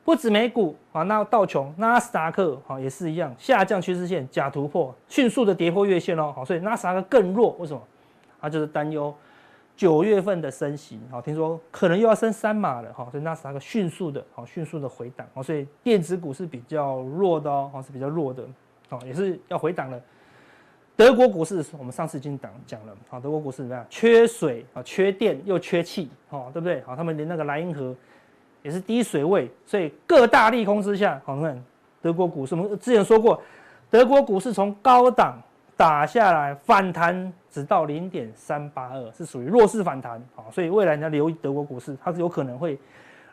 [0.10, 7.80] 不止美股啊，那道琼、纳斯达克啊也是一样，下降趋势线假突破，迅速的跌破月线哦，好，所以纳斯达克更弱，为什么？
[8.42, 9.14] 它就是担忧
[9.78, 18.44] 九月份的升息，好，听说可能又要升三码了，哈，所以纳斯达克迅速的，好，迅速的回档，好，所以电子股是比较弱的哦，是比较弱的，
[18.90, 20.02] 好，也是要回档了。
[20.96, 23.86] 德国股市我们上次已经讲讲了，好，德国股市怎么样？
[23.92, 26.82] 缺水啊，缺电又缺气，好，对不对？
[26.82, 27.96] 好，他们连那个莱茵河。
[28.62, 31.64] 也是低水位，所以各大利空之下，好，看
[32.02, 33.42] 德国股市，我们之前说过，
[33.90, 35.42] 德国股市从高档
[35.76, 42.78] 打下来反弹，只到零点三八二，是属于弱势反弹，好，所以未来你要留意德国股市，它是有可能会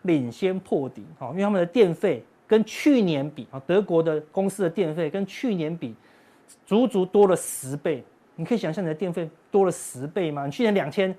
[0.03, 5.95] 领先破底，好，因为他们的电费跟去年比啊，德国的公司的电费跟去年比，
[6.65, 8.05] 足足多了十倍。
[8.39, 10.45] 你可以想象你的电费多了十倍吗？
[10.45, 11.17] 你去年两千，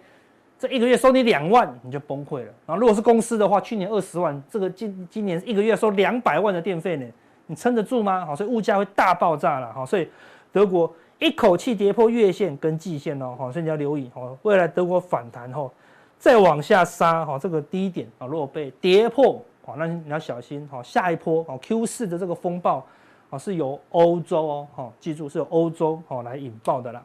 [0.60, 2.52] 这一个月收你两万，你就崩溃了。
[2.65, 7.06] 然后如果是公司的话，去年二十万，这个今今年一个月收两百万的电费呢，
[7.46, 8.26] 你撑得住吗？
[8.26, 9.72] 好，所以物价会大爆炸了。
[9.72, 10.10] 好，所以
[10.52, 13.36] 德国一口气跌破月线跟季线哦。
[13.38, 15.72] 好，所以你要留意哦，未来德国反弹后
[16.17, 20.67] 再往下杀，哈，这个低点啊，如果被跌破，好，那你要小心。
[20.72, 22.86] 好，下一波哦，Q 四的这个风暴。
[23.30, 27.04] 哦，是由欧洲哦，好，记住是由欧洲哦来引爆的啦。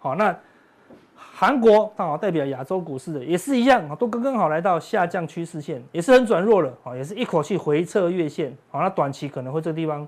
[0.00, 0.36] 好，那
[1.32, 10.06] 韩国刚好代表亚洲股市的也是一样啊，都刚刚好来到下降趋势线，也是很转弱了，啊，也是一口气回测月线，好，那短期可能会这个地方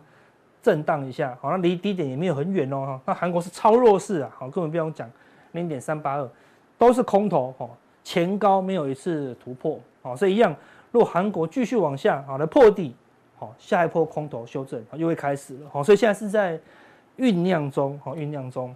[0.63, 5.11] 震荡一下，好，那离低点也没有很远哦，那韩国是超弱势啊，好，根本不用讲，
[5.53, 6.29] 零点三八二
[6.77, 7.69] 都是空头，哈，
[8.05, 10.55] 前高没有一次突破，好，所以一样，
[10.91, 12.95] 如果韩国继续往下，好来破底。
[13.39, 15.69] 好，下一波空头修正又会开始了。
[15.71, 16.59] 好，所以现在是在
[17.19, 18.01] 酝酿中。
[18.03, 18.75] 好，酝酿中。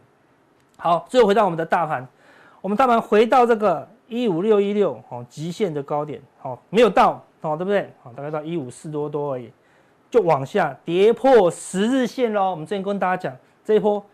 [0.76, 2.06] 好，最后回到我们的大盘，
[2.60, 7.90] 我们大盘回到这个一五六一六，好，极限的高点，好，没有到，好，对不对？
[8.02, 9.50] 好，大概到一五四多多而已，
[10.10, 12.50] 就往下跌破十日线喽。
[12.50, 14.04] 我们之前跟大家讲，这一波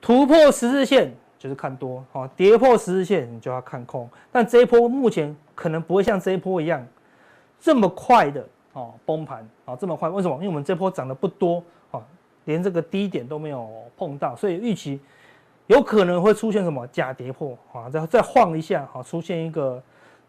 [0.00, 4.08] 突破十日线就是看多，好，跌破十日线你就要看空。
[4.30, 6.86] 但这一波目前可能不会像这一波一样
[7.58, 8.46] 这么快的。
[8.74, 10.08] 哦，崩盘啊，这么快？
[10.08, 10.34] 为什么？
[10.38, 11.62] 因为我们这波涨得不多
[11.92, 12.02] 啊，
[12.44, 14.98] 连这个低点都没有碰到，所以预期
[15.66, 19.82] 有可能会出现什么假跌破啊，再再晃一下啊，出现一个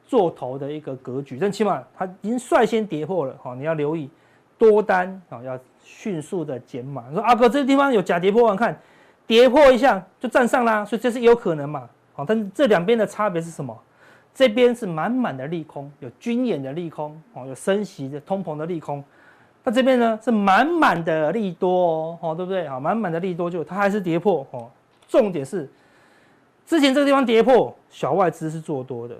[0.06, 1.38] 做头的一个格局。
[1.40, 4.10] 但起码它已经率先跌破了哈，你要留意
[4.58, 7.04] 多单啊，要迅速的减码。
[7.14, 8.80] 说阿哥，这个地方有假跌破，我看
[9.28, 11.90] 跌破一下就站上啦，所以这是有可能嘛？
[12.14, 13.78] 好，但是这两边的差别是什么？
[14.34, 19.04] 这边是满满的利空，有军演的利空哦，有升息的通膨的利空。
[19.64, 22.68] 那这边呢是满满的利多哦，对不对？
[22.68, 24.70] 好，满满的利多就它还是跌破哦。
[25.08, 25.70] 重点是
[26.66, 29.16] 之前这个地方跌破，小外资是做多的，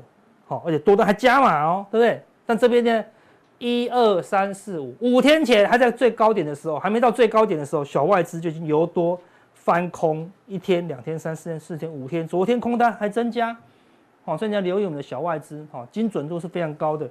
[0.48, 2.22] 好，而且多的还加码哦，对不对？
[2.46, 3.06] 但这边呢，
[3.58, 9.20] 一二三四五五天前还在最高点的时候，还没到最高点的时候，小外资就已经由多
[9.54, 13.56] 翻空一天、两天、三四天、四天、五天，昨天空单还增加。
[14.24, 17.08] 好，所以你要留意我们的小外资，哈，精准度是非常高的，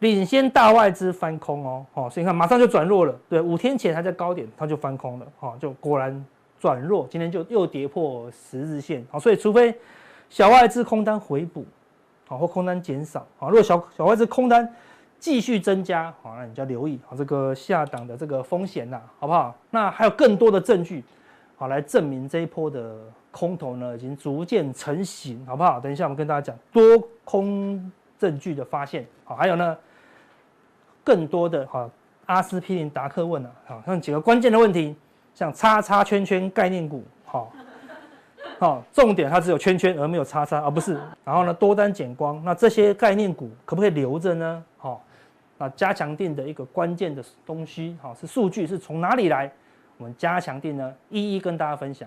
[0.00, 6.24] 领先大外资翻空哦，好，所以你看马上就转弱了，对，五天前还在高点，它就翻空了，哈，就果然
[6.60, 9.74] 转弱，今天就又跌破十日线，好，所以除非
[10.28, 11.64] 小外资空单回补，
[12.28, 14.72] 好，或空单减少，好，如果小小外资空单
[15.18, 19.56] 继续增加，好，那你就要留意，好，这个下档的这个风险呐，好不好？
[19.70, 21.02] 那还有更多的证据，
[21.56, 22.96] 好，来证明这一波的。
[23.32, 25.78] 空头呢，已经逐渐成型，好不好？
[25.78, 26.82] 等一下我们跟大家讲多
[27.22, 29.76] 空证据的发现，好，还有呢，
[31.04, 31.88] 更多的哈，
[32.26, 34.96] 阿司匹林达克问了，好，像几个关键的问题，
[35.40, 37.50] 像叉叉圈圈概念股，好，
[38.58, 44.62] 好，重点它只有圈圈而没有叉叉，而不是，然后呢，多单减光，那这些概念股可不可以留着呢？
[44.76, 45.02] 好，
[45.56, 49.50] 那加强定的一个关键的东西，好，是数据是从哪里来？
[49.96, 52.06] 我们加强定呢，一一跟大家分享。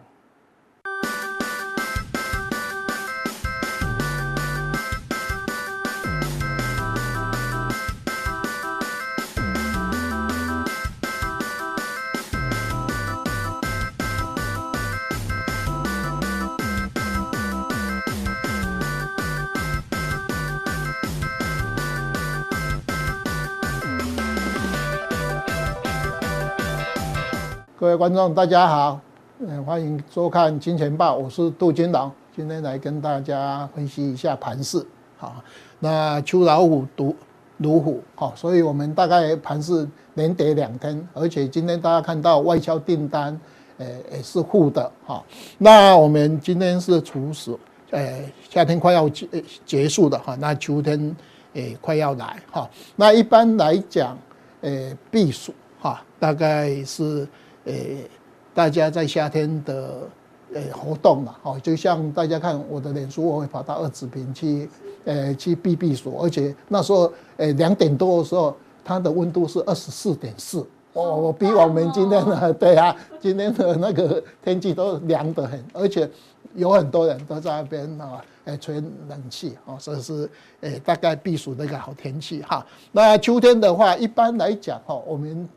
[27.83, 28.97] 各位观众，大家好，
[29.39, 34.81] 嗯，欢迎收看《金钱报》，我是杜金龙，今天来跟大家分析一下盘势。
[35.17, 35.43] 好，
[35.79, 37.13] 那秋老虎，毒
[37.57, 43.37] 如虎，好，所以我们大概盘势连跌两天，而且今天大家看到外销订单，
[43.77, 45.21] 呃，也是负的，哈，
[45.57, 47.59] 那我们今天是处暑，
[47.91, 49.27] 呃，夏天快要结
[49.65, 50.17] 结束的。
[50.19, 51.13] 哈，那秋天
[51.51, 54.17] 也快要来，哈，那一般来讲，
[54.61, 55.53] 呃，避暑。
[55.81, 57.27] 哈，大概是。
[57.65, 58.09] 诶，
[58.53, 60.07] 大家在夏天的
[60.53, 64.69] 诶活动嘛，哦，就像大家看我的脸书，我会跑到二子坪去，
[65.05, 76.09] 诶，去避避暑，而且那时候诶两点多的时候，它的温度是二十四点四，哦，比我们今天的 对啊，今天的那个天气都凉得很，而且
[76.53, 78.75] 有很多人都在那边啊，诶吹
[79.07, 80.29] 冷气，哦，所以是
[80.61, 82.63] 诶大概避暑的一个好天气哈。
[82.91, 85.47] 那秋天的话，一般来讲哈，我们。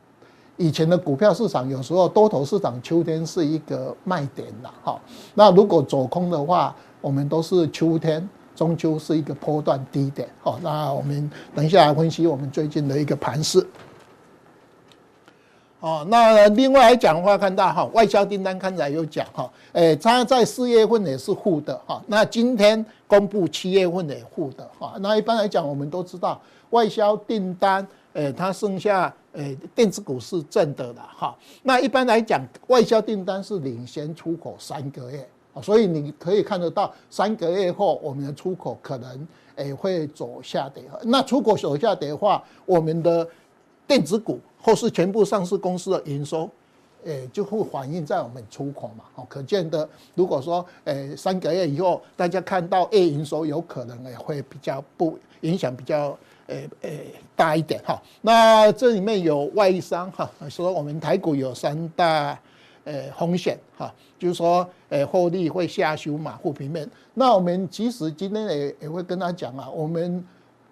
[0.57, 5.01] 以前的股票市场有时候多头市场秋天是一个卖点啦，哈。
[5.35, 10.59] 那如果走空的话，我们都是秋天中秋是一个波段低点，好。
[10.62, 13.66] 那我们等一下来分析我们最近的一个盘势。
[15.81, 22.03] 哦，那另外来讲的话，看到哈，外销订单刚才有讲哈，诶，它在四月份也是负的哈。
[22.07, 24.95] 那今天公布七月份也负的哈。
[25.01, 26.40] 那一般来讲，我们都知道
[26.71, 31.35] 外销订单，诶，它剩下诶电子股是正的了哈。
[31.62, 35.27] 那一般来讲，外销订单是领先出口三个月，
[35.62, 40.83] 所以你可以看得到三个月后我们的出口可能诶会走下跌。
[41.05, 43.27] 那出口走下跌的话，我们的
[43.87, 44.40] 电子股。
[44.59, 46.51] 或是全部上市公司的营收，
[47.05, 49.05] 诶，就会反映在我们出口嘛。
[49.14, 58.00] 哦，可见的，如果说，诶，三个月以后，大家看到 A 营收有可能也会比较不影响比较，诶诶大一点哈。
[58.22, 62.38] 那这里面有外商哈，说我们台股有三大，
[62.85, 66.88] 诶风险哈，就是说，诶获利会下修马虎平面。
[67.14, 70.24] 那我们其实今天也也会跟他讲啊，我们，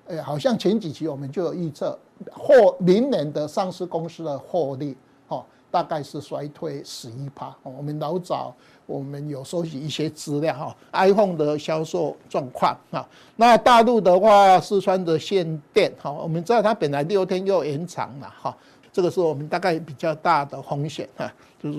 [0.08, 1.98] 诶好像前几期我们就有预测。
[2.30, 7.54] 或明年的上市公司的获利，哈，大概是衰退十一趴。
[7.64, 8.54] 我们老早
[8.86, 18.56] 我们有收集一些资料，哈，iPhone 的销售状况，哈，那大陆的话，四川的限电，哈，我们知道它本来六天又延长了，哈，
[18.92, 21.78] 这个是我们大概比较大的风险，哈，就是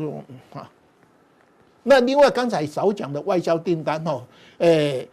[0.54, 0.70] 啊，
[1.84, 4.24] 那另外刚才少讲的外销订单，哦，
[4.58, 5.08] 诶，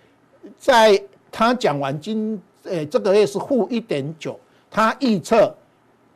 [0.58, 4.38] 在他讲完今，诶，这个月是负一点九。
[4.74, 5.54] 他预测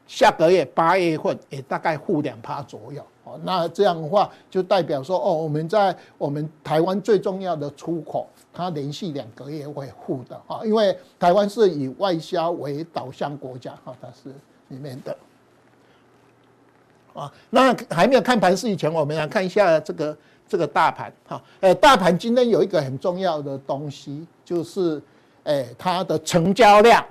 [0.06, 14.32] 下个月八月份也大概负两趴左右哦，那这样的话就代表说哦，我们在我们台湾最重要的出口，它连续两个月会负的哈，因为台湾是以外销为导向国家哈，它是
[14.68, 15.16] 里面的
[17.14, 17.32] 啊。
[17.50, 25.02] 那还没有看盘是以前，我们来看一下这个这个大盘哈，呃，大盘今天有一个很重要的东西，就是
[25.42, 27.04] 诶它的成交量。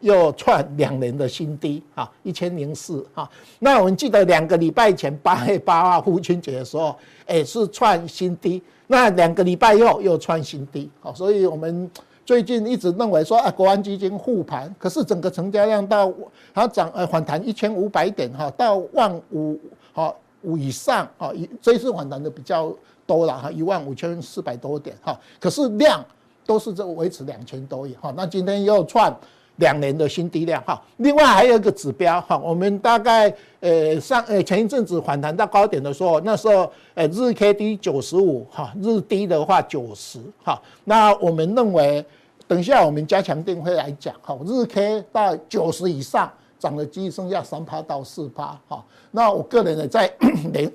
[0.00, 3.28] 又创两年的新低啊，一千零四啊。
[3.58, 6.96] 那我们记得两个礼拜前八月八号父亲节的时候，
[7.28, 8.62] 也是创新低。
[8.86, 11.88] 那两个礼拜后又创新低，好，所以我们
[12.26, 16.12] 最近一直认为说啊，国安基金护盘，可是整个成交量到
[16.52, 19.56] 它涨呃反弹一千五百点哈，到万五
[19.92, 21.30] 好五以上啊，
[21.62, 22.74] 这一次反弹的比较
[23.06, 26.04] 多了哈，一万五千四百多点哈，可是量
[26.44, 29.16] 都是这维持两千多亿哈，那今天又创。
[29.60, 42.04] 两年的新低量哈，另外还有一个指标哈，我们大概呃上呃前一阵子反弹到高点的时候，那时候呃日 K D 九十五哈，日低的话九十哈，那我们认为
[42.48, 50.12] 等一下我们加强定会来讲哈，日 K 到九十以上涨的机剩下三趴到四趴哈，那我个人呢在
[50.52, 50.72] 脸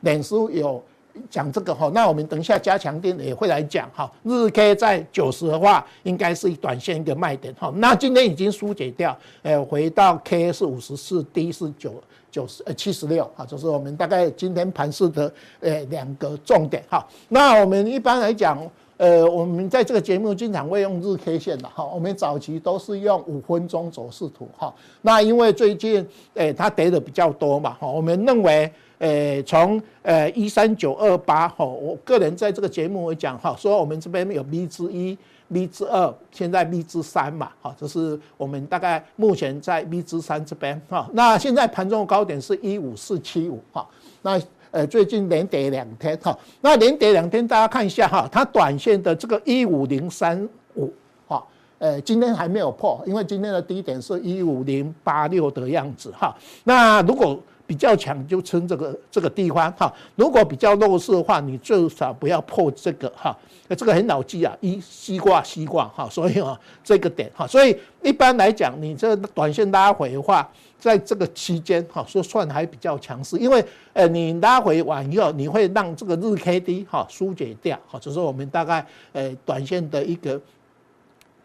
[0.00, 0.82] 脸书有。
[1.30, 4.10] 讲这个哈，那我们等一下加强錠也会来讲哈。
[4.22, 7.72] 日 K 在九十的话，应该是短线一个卖点哈。
[7.76, 17.06] 那今天已经疏解掉，呃，回到 K 是五十四，D 是九九十呃七十六哈，就是我们大概今天盘势的呃两个重点哈。
[17.28, 18.58] 那我们一般来讲，
[19.04, 21.84] 呃，我们在这个节目经常会用日 K 线的哈。
[21.84, 24.74] 我们早期都是用五分钟走势图哈。
[25.02, 28.72] 那因为最近诶它跌的比较多嘛哈，我们认为。
[29.00, 35.18] 诶，从呃一三九二八哈，我个人在这个节目会讲哈，说我们这边有 B 之一、
[35.52, 41.10] B 之二，现在 B 之三嘛，哈，这是我们大概目前在 B 之三这边哈。
[41.12, 43.86] 那现在盘中的高点是一五四七五哈，
[44.22, 44.40] 那
[44.74, 50.92] 呃最近连跌两天哈，那连跌两天大家看一下哈，它短线的这个一五零三五
[51.28, 51.40] 哈，
[51.78, 56.36] 呃今天还没有破，因为今天的低点是一五零八六的样子哈。
[56.64, 63.34] 那如果比较强就撑这个这个地方哈，如果比较弱势的话，你最少不要破这个哈，
[63.70, 70.46] 这个很老记啊，一西瓜西瓜哈，所以啊这个点哈，所以一般来讲，你这短线拉回的话，
[70.78, 80.38] 在这个期间哈，说算还比较强势，因为呃你拉回完以后，你会让这个日 K D 哈疏解掉哈，就是我们大概呃短线的一个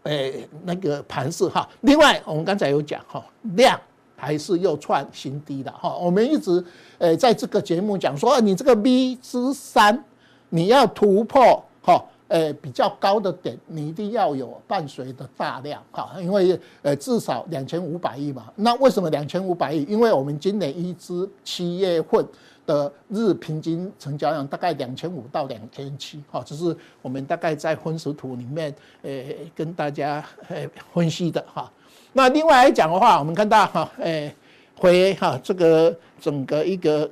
[0.04, 0.30] 呃
[0.66, 1.68] 那个盘势哈。
[1.82, 3.24] 另外我们刚才有讲哈
[3.56, 3.80] 量。
[4.20, 6.64] 还是又创新低的哈，我们一直
[6.98, 10.04] 呃在这个节目讲说，你这个 V 之三，
[10.50, 18.52] 你要突破哈，呃比较高的点，你一定要有伴随的大量哈，因为呃至少两千五百亿嘛。
[18.56, 19.84] 那为什么两千五百亿？
[19.86, 22.26] 因为我们今年一至七月份
[22.70, 31.72] 的日平均成交量大概两千五到两千七哈，这是我们大概在分时图里面诶跟大家诶分析的哈。
[32.14, 34.32] 那另外来讲的话，我们看到哈，诶，
[34.76, 37.10] 回哈这个整个一个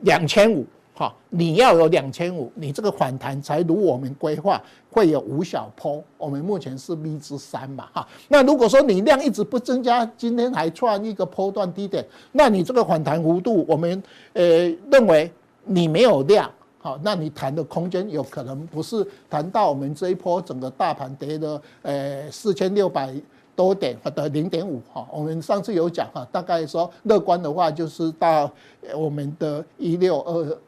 [0.00, 0.66] 两千五，
[1.00, 6.04] 好，你要有两千五，你这个反弹才如我们规划会有五小波。
[6.18, 8.06] 我们目前是 V 之三嘛，哈。
[8.28, 14.02] 那如果说你量一直不增加，今天还创一个波段低点，那你这个反弹幅度，我们
[14.34, 14.44] 呃
[14.92, 15.32] 认为
[15.64, 23.10] 你没有量，好，那你弹的空间有可能不是弹到我们这一波整个大盘跌的呃四千六百
[23.56, 25.08] 多点的零点五哈。
[25.10, 28.52] 我们上次有讲哈，大概说乐观的话就是到
[28.94, 30.58] 我们的一六二。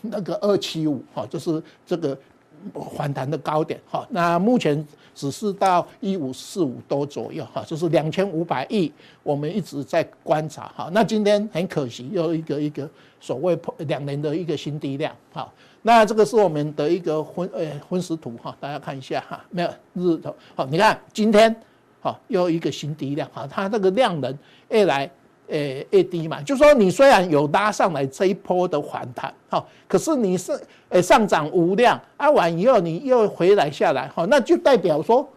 [0.00, 2.16] 那个二七五哈，就是这个
[2.96, 4.06] 反弹的高点哈。
[4.10, 10.88] 那目前只是到一五四五多左右哈，就是两千五百亿，我们一直在观察哈。
[10.92, 12.88] 那今天很可惜，又一个一个
[13.20, 15.50] 所谓两年的一个新低量哈。
[15.82, 21.54] 那这个是我们的一个分呃分时图哈，大家看一下哈，没有日头好，你看今天
[22.00, 24.36] 好又一个新低量哈，它这个量能
[24.70, 25.08] 越来。
[25.48, 30.52] 诶，A D 嘛，就说你虽然有拉上来这一波的反弹，好，可是你是
[30.88, 35.28] 诶上涨无量，啊完以后你又回来下来，好，那就代表说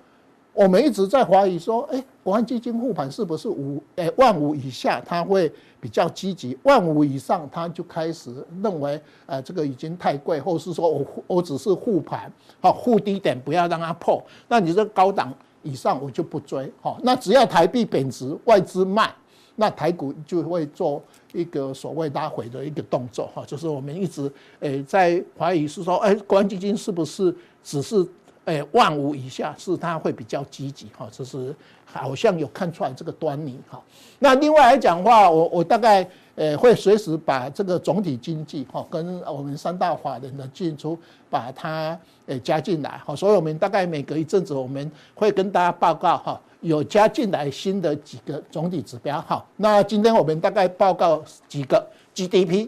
[0.53, 8.33] 我们一直在怀疑说，诶，国安基金护盘是不是五诶万五以下它会比较积极，万五以上它就开始
[8.63, 15.31] 认为呃这个已经太贵，或是说我我只是护盘，好护低点不要让它破，那你这高档
[15.61, 19.13] 以上我就不追，好，那只要台币贬值，外资卖。
[19.59, 21.03] 那台股就会做
[21.33, 24.31] 一个所谓拉回的一个动作哈，就是我们一直
[24.61, 28.07] 诶在怀疑是说，哎，国安基金是不是只是
[28.45, 31.53] 诶万五以下是它会比较积极哈，就是
[31.83, 33.81] 好像有看出来这个端倪哈。
[34.19, 36.09] 那另外来讲的话，我我大概。
[36.35, 40.97] 呃，会随时把这个总体经济哈，跟我们三大法人的进出，
[41.29, 49.43] 把它呃加进来哈，所以我们大概每隔一阵子，我们会跟大家报告哈，有加进来新的几个总体指标哈。
[49.57, 52.67] 那今天我们大概报告几个 GDP，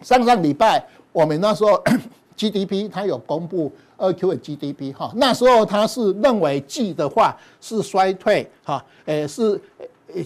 [0.00, 1.82] 上上礼拜我们那时候
[2.36, 9.60] GDP 它有公布二 Q 的 GDP 哈，那时候它是认为 G 的话是衰退哈，呃是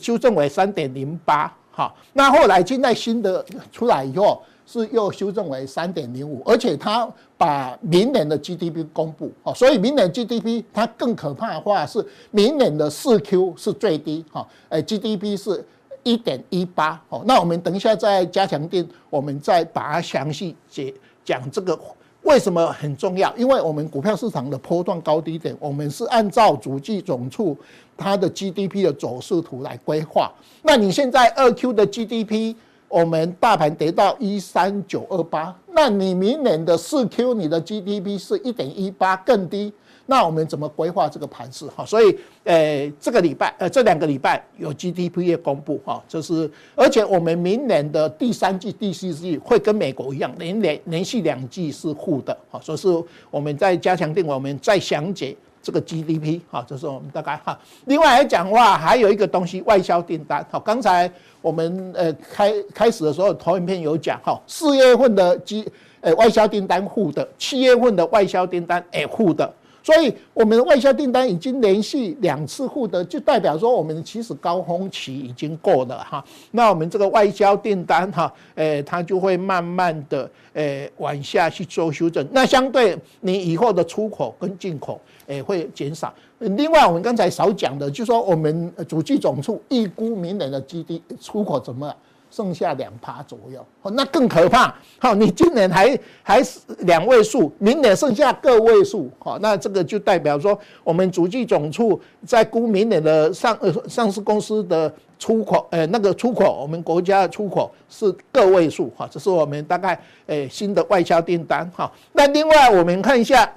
[0.00, 1.52] 修正为三点零八。
[1.70, 7.06] 好，那后来现在新的出来以后，是又修正为三点零五，而且它
[7.38, 15.64] 把明年的 GDP 公布，哦，所以明年 GDP 它更可怕的话是明年的四 Q 是最低，哈，诶，GDP 是
[16.02, 21.78] 一点一八，哦，那我们等一下再加强錠，我们再把它详细解讲这个。
[22.22, 23.32] 为什么很重要？
[23.36, 27.56] 因为我们股票市场的波段高低点，我们是按照主计总处
[27.96, 30.32] 它的 GDP 的走势图来规划。
[30.62, 32.56] 那你现在二 Q 的 GDP，
[32.88, 39.72] 我们大盘跌到一三九二八，那你明年的四 Q 你的 GDP 是一点一八更低。
[40.08, 41.84] 那我们怎么规划这个盘势哈？
[41.84, 52.86] 所以，呃，这个礼拜，呃，这两个礼拜有 GDP 业公布哈，就是，而且我们明年的第三季、第四季会跟美国一样，连连连续两季是负的哈，所以是
[53.32, 55.36] 我们在加强錠，我们再详解
[55.66, 57.58] 这个 GDP 哈，这是我们大概哈。
[57.86, 61.10] 另外来讲的话，还有一个东西，外销订单好，刚才
[61.42, 65.68] 我们呃开开始的时候投影片有讲哈，四月份的 G
[66.02, 69.52] 呃外销订单负的，七月份的外销订单也负的。
[69.86, 76.24] 所以，我们的外销订单已经连续两次获得，就代表说我们其实高峰期已经过了哈。
[76.50, 82.26] 那我们这个外销订单哈，诶，它就会慢慢的诶往下去做修正。
[82.32, 86.12] 那相对你以后的出口跟进口诶会减少。
[86.40, 91.94] 另外，我们刚才少讲的，就是说我们主计总处预估明年的 GDP 出口怎么？
[92.36, 93.64] 剩下两趴左右，
[93.94, 94.74] 那更可怕。
[94.98, 111.90] 好，你今年还还是两位数，明年剩下个位数，好，那这个就代表说，我们主计总处在估明年的上呃上市公司的出口，呃那个出口，我们国家的出口是个位数，哈，这是我们大概呃新的外销订单，哈。
[112.12, 113.50] 那另外我们看一下，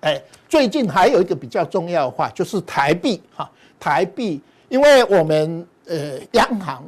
[0.00, 3.48] 哎， 最近还有一个比较重要的话，就是台币，哈，
[3.78, 6.84] 台币，因为我们呃央行。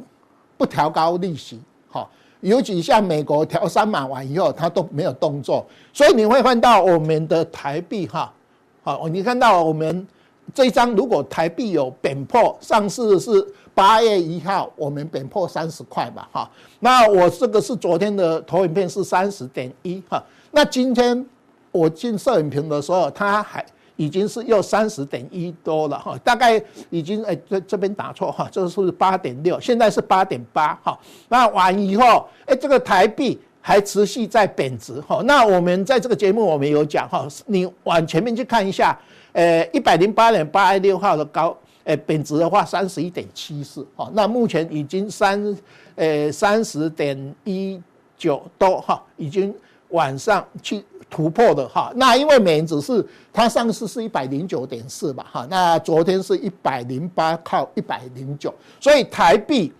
[0.57, 2.07] 不调高利息，哈，
[2.41, 8.31] 尤其像美国调三码完以后，它都没有动作，所以你会看到我们的台币，哈，
[8.83, 10.07] 好，你看到我们
[10.53, 16.49] 这一张，如果台币有贬破，上市是八月一号，我们贬破三十块吧，哈，
[16.79, 21.25] 那我这个是昨天的投影片是三十点一，哈，那今天
[21.71, 23.65] 我进摄影屏的时候，它还。
[23.95, 30.97] 已经是又三十点一多了哈，大概已经哎这这边打错哈，这是八点六，现在是八点八哈。
[31.29, 35.21] 那完以后哎，这个台币还持续在贬值哈。
[35.25, 38.99] 那我们在这个节目我们有讲哈，你往前面去看一下，
[39.31, 44.09] 呃一百零八点八六号的高，呃贬值的话三十一点七四哈。
[44.13, 45.57] 那目前已经三
[45.95, 47.79] 呃三十点一
[48.17, 49.53] 九多哈已经
[49.93, 51.91] 晚上去突破的哈。
[51.95, 59.71] 那因为美元指数它上次是一百零九点四吧哈，那昨天是一百零八靠一百零九，所以台币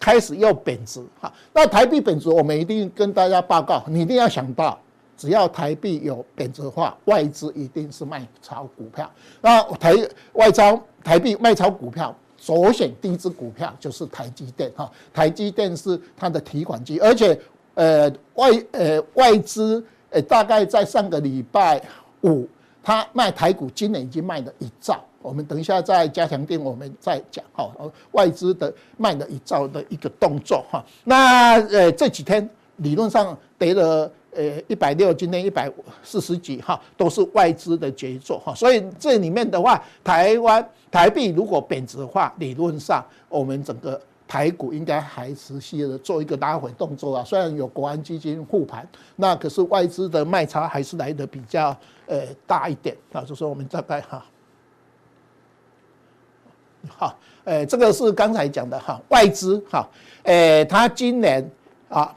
[0.00, 1.32] 开始又贬值哈。
[1.52, 4.76] 那台币贬值，我们一定跟大家报告，你一定要想到。
[5.16, 9.10] 只要台币有贬值的话，外资一定是卖超股票。
[9.40, 9.92] 那台
[10.34, 14.88] 外招台币卖超股票，首选第一支股票就是台积电哈。
[15.12, 17.36] 台积电是它的提款机，而且
[17.78, 21.80] 呃外呃外资呃大概在上个礼拜
[22.22, 22.46] 五，
[22.82, 25.00] 他卖台股今年已经卖了一兆。
[25.22, 27.70] 我们等一下再加强錠，我们再讲哈。
[28.12, 30.84] 外资的卖了一兆的一个动作哈。
[31.04, 34.10] 那呃这几天理论上跌了。
[34.30, 35.72] 呃，一百六，今天一百
[36.02, 47.24] 四十几哈，都是外资的杰作哈，所以这里面的话，台湾台币如果贬值的话，理论上我们整个台股应该还持续的做一个拉回动作啊。
[47.24, 51.76] 虽然有国安基金护盘，那可是外资的卖差还是来得比较
[52.06, 53.22] 呃大一点啊。
[53.22, 54.24] 就是我们大概哈，
[56.88, 59.88] 好，呃，这个是刚才讲的哈，外资哈，
[60.22, 61.50] 呃，他今年
[61.88, 62.14] 啊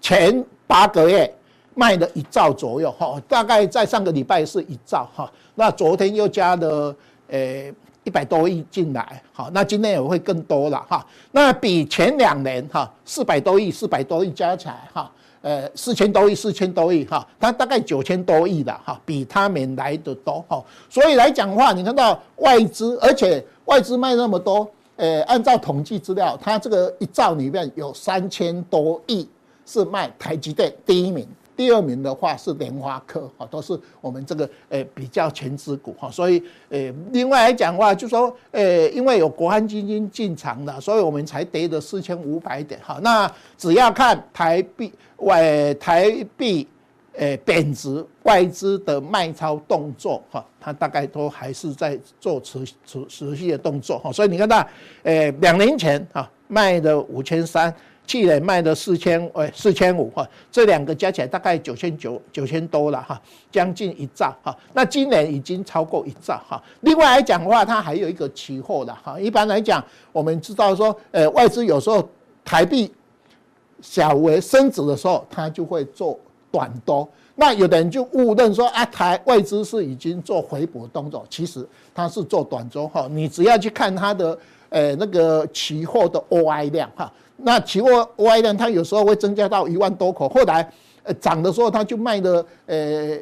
[0.00, 1.32] 前八个月。
[1.76, 6.94] 卖了一兆左右哈，大概在上个礼拜是一兆哈，那昨天又加了
[7.26, 7.68] 呃
[8.04, 29.26] 一百多亿进来，好，那今天也会更多了哈，那比前两年哈四百多亿四百多亿加起来哈，呃四千多亿四千多亿哈，它大概九千多亿了哈，比他们来的多哈，所以来讲的话，你看到外资，而且外资卖那么多，呃，按照统计资料，它这个一兆里面有三千多亿
[29.64, 31.26] 是卖台积电第一名。
[31.56, 42.98] 第二名的话是联发科，哈，都是我们这个诶比较权值股哈，所以诶另外来讲的话，就说诶因为有国安基金进场了，所以我们才跌了四千五百点哈。
[43.02, 46.66] 那只要看台币外台币
[47.14, 54.12] 诶贬值，外资的卖超动作哈，它大概都还是在做持持持续的动作哈。
[54.12, 54.66] 所以你看到
[55.04, 57.74] 诶两年前哈卖的五千三。
[58.06, 64.54] 去年卖的四千，哎，四千五哈，这两个加起来大概九千九九千多了哈，将近一兆哈。
[64.74, 66.62] 那今年已经超过一兆哈。
[66.82, 69.18] 另外来讲的话，它还有一个期货的哈。
[69.18, 69.82] 一般来讲，
[70.12, 72.06] 我们知道说，呃，外资有时候
[72.44, 72.92] 台币
[73.80, 76.18] 小微升值的时候，它就会做
[76.50, 77.08] 短多。
[77.36, 83.08] 那有的人就误认说，啊，台外资是已经做回补动作，其实它是做短周哈。
[83.10, 84.38] 你只要去看它的，
[84.68, 87.10] 呃，那个期货的 OI 量哈。
[87.36, 88.54] 那期货 OI 呢？
[88.54, 90.68] 它有时候会增加到一万多口，后来
[91.02, 93.18] 呃涨的时候，它就卖了呃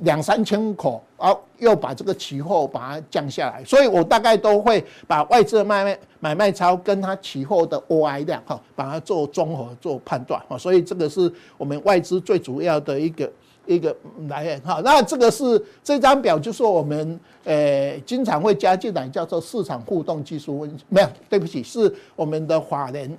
[0.00, 3.62] 两三千口，然后又把这个期货把它降下来。
[3.64, 10.56] 所以我大概都会把外资的买卖买卖超跟它期货的 OI 量哈，把它做综合做判断哈。
[10.56, 13.30] 所以这个是我们外资最主要的一个
[13.66, 13.94] 一个
[14.28, 14.80] 来源哈。
[14.84, 20.84] 那这个是这张表，就是我们呃经常会加进来，叫做市场互动技术分析。
[20.88, 23.18] 没有，对不起，是我们的法人。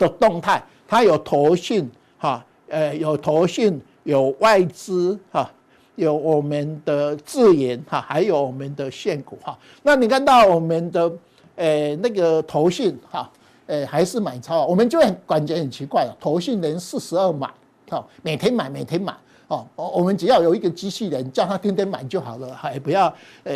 [0.00, 1.88] 的动态，它有投信
[2.18, 5.48] 哈，呃，有投信，有外资哈，
[5.96, 9.56] 有我们的自研哈，还有我们的现股哈。
[9.82, 11.12] 那你看到我们的
[11.56, 13.30] 呃那个投信哈，
[13.66, 17.48] 呃还是买超，我们就很感觉很奇怪了，投信连四十二买，
[17.90, 19.14] 哈，每天买每天买。
[19.50, 23.54] 哦，我们只要有一个机器人，叫他天天买就好了，还 不要呃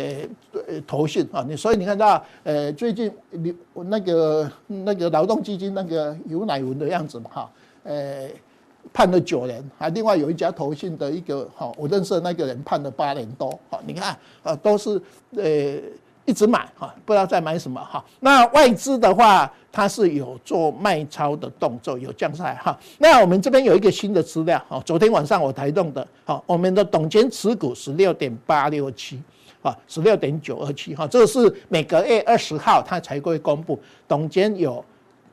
[0.85, 1.45] 投信啊。
[1.47, 7.51] 你所以你看到呃最近你那个那个劳动基金那个游乃文的样子嘛哈，
[7.83, 8.27] 呃
[8.91, 15.01] 判了九年，还另外有一家投信的一个哈，我认识的那个人判了八年多，好，你看啊都是
[15.37, 15.79] 呃。
[16.25, 18.03] 一直买哈，不知道在买什么哈。
[18.19, 22.75] 那外资的话，它是有做卖超的动作，有降下来哈。
[22.97, 29.21] 那我们这边有一个新的资料哈，昨天晚上我台动的，好，我们的董监持股十六点八六七，
[29.61, 34.83] 啊，十六点九二七哈，这是每个月二十号它才会公布，董监有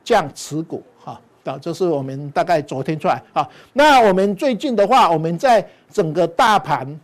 [0.03, 3.49] 降持股哈，啊，这是我们大概昨天出来啊。
[3.73, 6.99] 那我们最近的话，我们在整个大盘，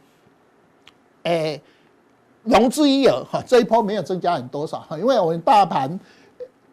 [1.24, 1.60] 诶。
[2.50, 6.00] 融资余额哈，这一波没有增加很多少哈，因为我们大盘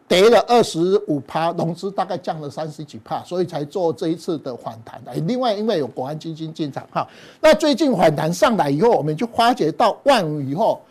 [0.07, 4.99] 跌了二十五趴，融资大概降了三十几趴，所以才做这一次的反弹。
[5.27, 7.07] 另外，因为有国安基金进场哈，
[7.39, 10.81] 那最近反弹上来以后，我们就发觉到万五以后，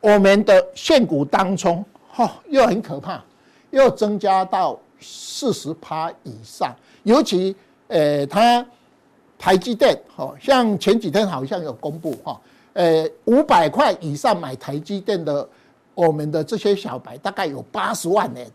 [0.00, 3.22] 我们的现股当中哈又很可怕，
[3.70, 7.54] 又增加到四十趴以上，尤其
[7.88, 8.64] 呃，它
[9.38, 12.40] 台积电好像前几天好像有公布哈。
[12.76, 15.48] 呃，五百块以上买台积电的，
[15.94, 18.46] 我们的这些小白大概有八十万人，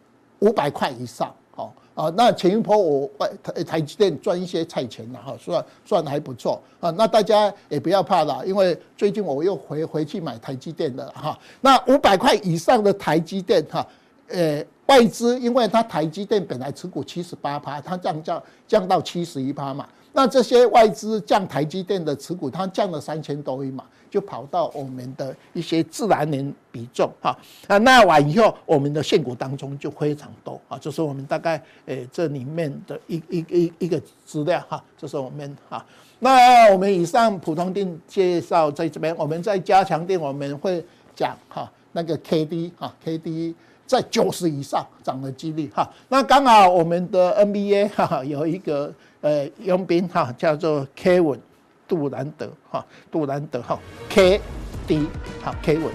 [0.41, 6.91] 五百块以上，哦，啊，那前一波我外台台积电赚一些菜钱了哈，算算还不错啊。
[6.91, 11.35] 那大家也不要怕了，因为最近我又回回去买台积电的哈。
[11.59, 13.83] 那五百块以上的台积电哈，
[14.27, 19.87] 呃，外资因为它台积电本来持股七十八趴，它降降降到七十一趴嘛。
[20.13, 23.83] 那这些外资降台积电的持股，它降了三千多亿嘛。
[24.11, 27.33] 就跑到我们的一些自然人比重哈
[27.65, 35.85] 啊，那完以后，我们的现股当中就非常多啊，这是我们大概诶这里面的一一一一个资料哈，这是我们哈。
[36.19, 40.85] 那我们以上普通錠介绍在这边，我们在加强錠我们会
[41.15, 43.55] 讲哈那个 K D 哈 K D
[43.87, 45.89] 在九十以上涨的几率哈。
[46.09, 51.39] 那刚好我们的 N B A 哈有一个呃佣兵哈叫做 Kevin。
[51.87, 54.39] 杜兰德哈，杜兰德哈，K
[54.87, 55.05] D
[55.43, 55.91] 好，Kevin，，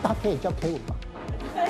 [0.00, 0.94] 大家可以叫 Kevin 嘛？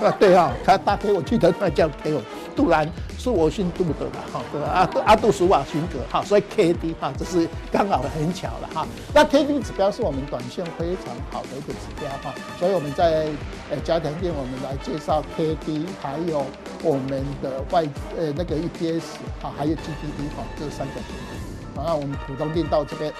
[0.06, 2.22] 啊对啊，他大 K 我记得那叫 K 文。
[2.56, 4.42] 杜兰是我姓杜的嘛哈，
[4.72, 8.84] 阿杜阿杜舒瓦辛格哈，所以 K D 哈，这是刚好很巧了哈。
[9.14, 13.28] 那 K D 指标是我们短线非常好的一个指标哈，所以我们在
[13.70, 16.44] 呃家庭店我们来介绍 K D，还有
[16.82, 17.84] 我们的外
[18.18, 20.94] 呃那个 E P S 哈，还有 G D P 哈，这三个。
[21.76, 23.12] 那我们普通店到这边。